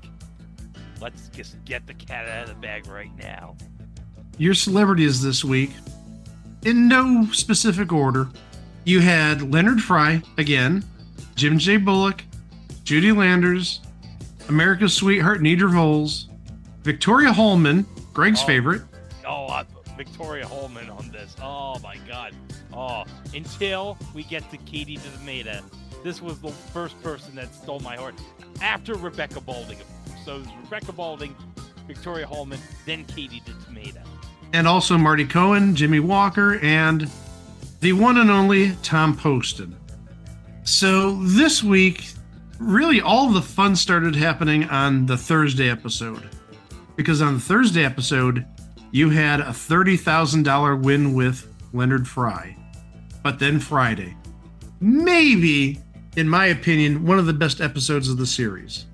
[1.01, 3.57] let's just get the cat out of the bag right now.
[4.37, 5.71] Your celebrities this week,
[6.61, 8.29] in no specific order,
[8.85, 10.83] you had Leonard Frey again,
[11.35, 11.77] Jim J.
[11.77, 12.23] Bullock,
[12.83, 13.79] Judy Landers,
[14.49, 16.27] America's Sweetheart Nedra Volz,
[16.83, 18.45] Victoria Holman, Greg's Oh.
[18.45, 18.81] favorite,
[19.25, 19.63] Oh, uh,
[19.97, 21.35] Victoria Holman on this.
[21.41, 22.33] Oh my God.
[22.73, 23.03] Oh,
[23.33, 25.61] until we get to Katie DeMeda,
[26.03, 28.15] this was the first person that stole my heart
[28.61, 29.77] after Rebecca Balding.
[30.25, 31.35] So it was Rebecca Balding,
[31.87, 34.01] Victoria Holman, then Katie DeMeda.
[34.51, 37.09] and also Marty Cohen, Jimmie Walker, and
[37.83, 39.75] the one and only Tom Poston.
[40.63, 42.13] So this week,
[42.57, 46.29] really all the fun started happening on the Thursday episode.
[46.95, 48.45] Because on the Thursday episode,
[48.91, 52.55] you had a $30,000 win with Leonard Frey.
[53.21, 54.15] But then Friday,
[54.79, 55.81] maybe,
[56.15, 58.85] in my opinion, one of the best episodes of the series.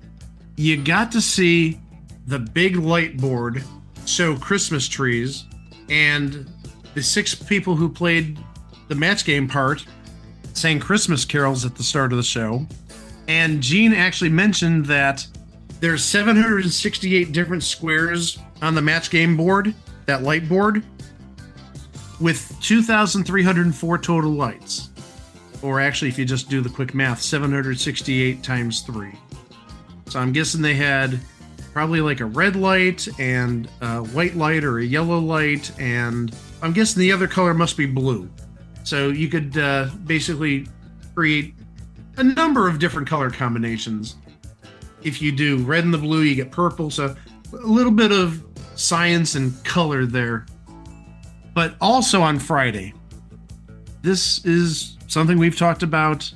[0.56, 1.80] You got to see
[2.26, 3.62] the big light board
[4.04, 5.44] show Christmas trees,
[5.88, 6.50] and
[6.94, 8.36] the six people who played
[8.90, 9.86] the match game part
[10.52, 12.66] sang Christmas carols at the start of the show.
[13.28, 15.24] And Gene actually mentioned that
[15.78, 19.74] there's 768 different squares on the match game board,
[20.06, 20.82] that light board.
[22.20, 24.90] with 2,304 total lights.
[25.62, 29.12] Or actually, if you just do the quick math, 768 times 3.
[30.06, 31.18] So I'm guessing they had
[31.72, 36.72] probably like a red light and a white light or a yellow light, and I'm
[36.72, 38.28] guessing the other color must be blue.
[38.84, 40.66] So you could uh, basically
[41.14, 41.54] create
[42.16, 44.16] a number of different color combinations.
[45.02, 46.90] If you do red and the blue, you get purple.
[46.90, 47.14] So
[47.52, 50.46] a little bit of science and color there.
[51.54, 52.94] But also on Friday,
[54.02, 56.32] this is something we've talked about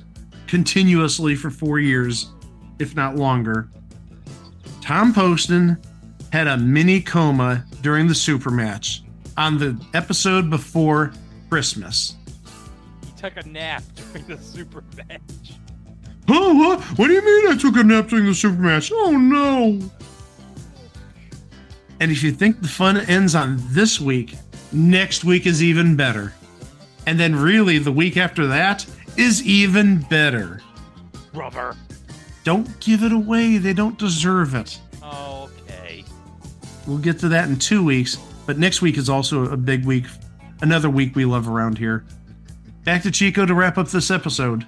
[0.47, 2.31] continuously for four years,
[2.79, 3.69] if not longer.
[4.81, 5.77] Tom Poston
[6.31, 9.03] had a mini coma during the super match
[9.37, 11.13] on the episode before
[11.49, 12.17] Christmas.
[13.25, 15.55] Took a nap during the super match.
[16.29, 16.79] Oh, what?
[16.99, 18.91] What do you mean I took a nap during the super match?
[18.93, 19.79] Oh no.
[21.99, 24.35] And if you think the fun ends on this week,
[24.71, 26.35] next week is even better.
[27.07, 28.85] And then really the week after that
[29.17, 30.61] is even better.
[31.33, 31.75] Rubber.
[32.43, 33.57] Don't give it away.
[33.57, 34.79] They don't deserve it.
[35.03, 36.05] Okay.
[36.85, 40.05] We'll get to that in two weeks, but next week is also a big week.
[40.61, 42.05] Another week we love around here.
[42.85, 44.67] Back to Chico to wrap up this episode.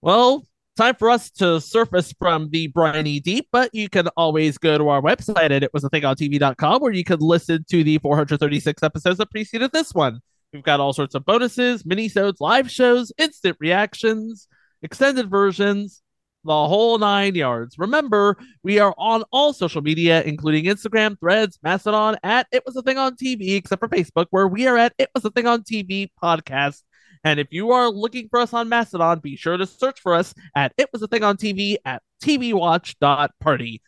[0.00, 4.78] Well, time for us to surface from the briny deep, but you can always go
[4.78, 9.72] to our website at itwasathingontv.com where you can listen to the 436 episodes that preceded
[9.72, 10.20] this one.
[10.52, 14.46] We've got all sorts of bonuses, mini-sodes, live shows, instant reactions,
[14.80, 16.02] extended versions,
[16.44, 17.78] the whole nine yards.
[17.78, 22.82] Remember, we are on all social media, including Instagram, Threads, Mastodon, at It Was a
[22.82, 25.62] Thing on TV, except for Facebook, where we are at It Was a Thing on
[25.62, 26.82] TV podcast.
[27.24, 30.34] And if you are looking for us on Mastodon, be sure to search for us
[30.54, 33.82] at It Was a Thing on TV at TVWatch.party.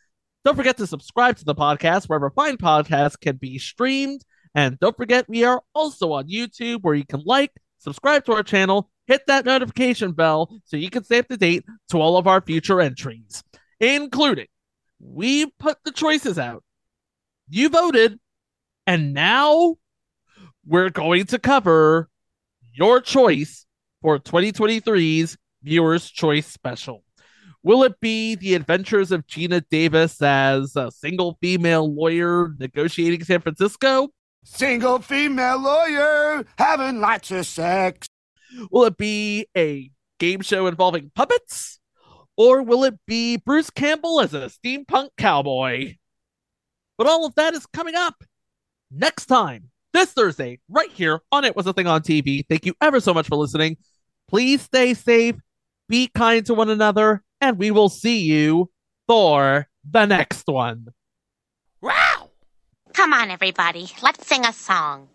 [0.45, 4.23] Don't forget to subscribe to the podcast wherever fine podcasts can be streamed.
[4.55, 8.43] And don't forget, we are also on YouTube where you can like, subscribe to our
[8.43, 12.27] channel, hit that notification bell so you can stay up to date to all of
[12.27, 13.43] our future entries,
[13.81, 14.47] including
[15.01, 16.63] we put the choices out.
[17.49, 18.19] You voted,
[18.87, 19.77] and now
[20.67, 22.09] we're going to cover
[22.73, 23.67] your choice
[24.03, 27.03] for 2023's Viewers' Choice Special.
[27.63, 33.41] Will it be the adventures of Geena Davis as a single female lawyer negotiating San
[33.41, 34.09] Francisco?
[34.45, 38.07] Single female lawyer having lots of sex.
[38.71, 41.79] Will it be a game show involving puppets?
[42.37, 45.95] Or will it be Bruce Campbell as a steampunk cowboy?
[46.99, 48.23] But all of that is coming up
[48.91, 52.45] next time, this Thursday, right here on It Was a Thing on TV.
[52.49, 53.77] Thank you ever so much for listening.
[54.29, 55.37] Please stay safe,
[55.89, 58.71] be kind to one another, and we will see you
[59.07, 60.89] for the next one.
[61.81, 62.16] Wow!
[62.97, 63.89] Come on, everybody.
[64.03, 65.09] Let's sing a song.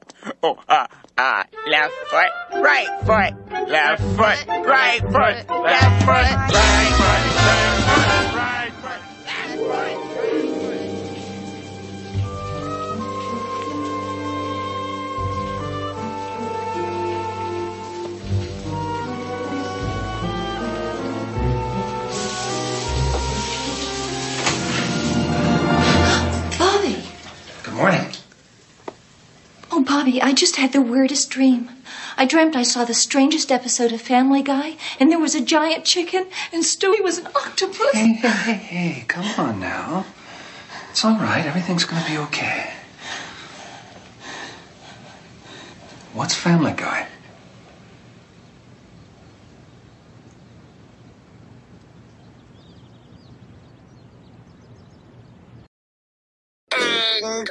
[0.43, 0.85] Oh, uh,
[1.17, 2.29] uh, left foot,
[2.61, 3.33] right foot,
[3.67, 9.10] left foot, right foot, left foot, right foot, left foot, right foot,
[27.81, 28.11] morning.
[29.71, 31.71] Oh, Bobby, I just had the weirdest dream.
[32.15, 35.83] I dreamt I saw the strangest episode of Family Guy, and there was a giant
[35.83, 37.91] chicken, and Stewie was an octopus.
[37.93, 40.05] Hey, hey, hey, hey, come on now.
[40.91, 41.43] It's all right.
[41.43, 42.71] Everything's going to be okay.
[46.13, 47.07] What's Family Guy?
[57.23, 57.49] And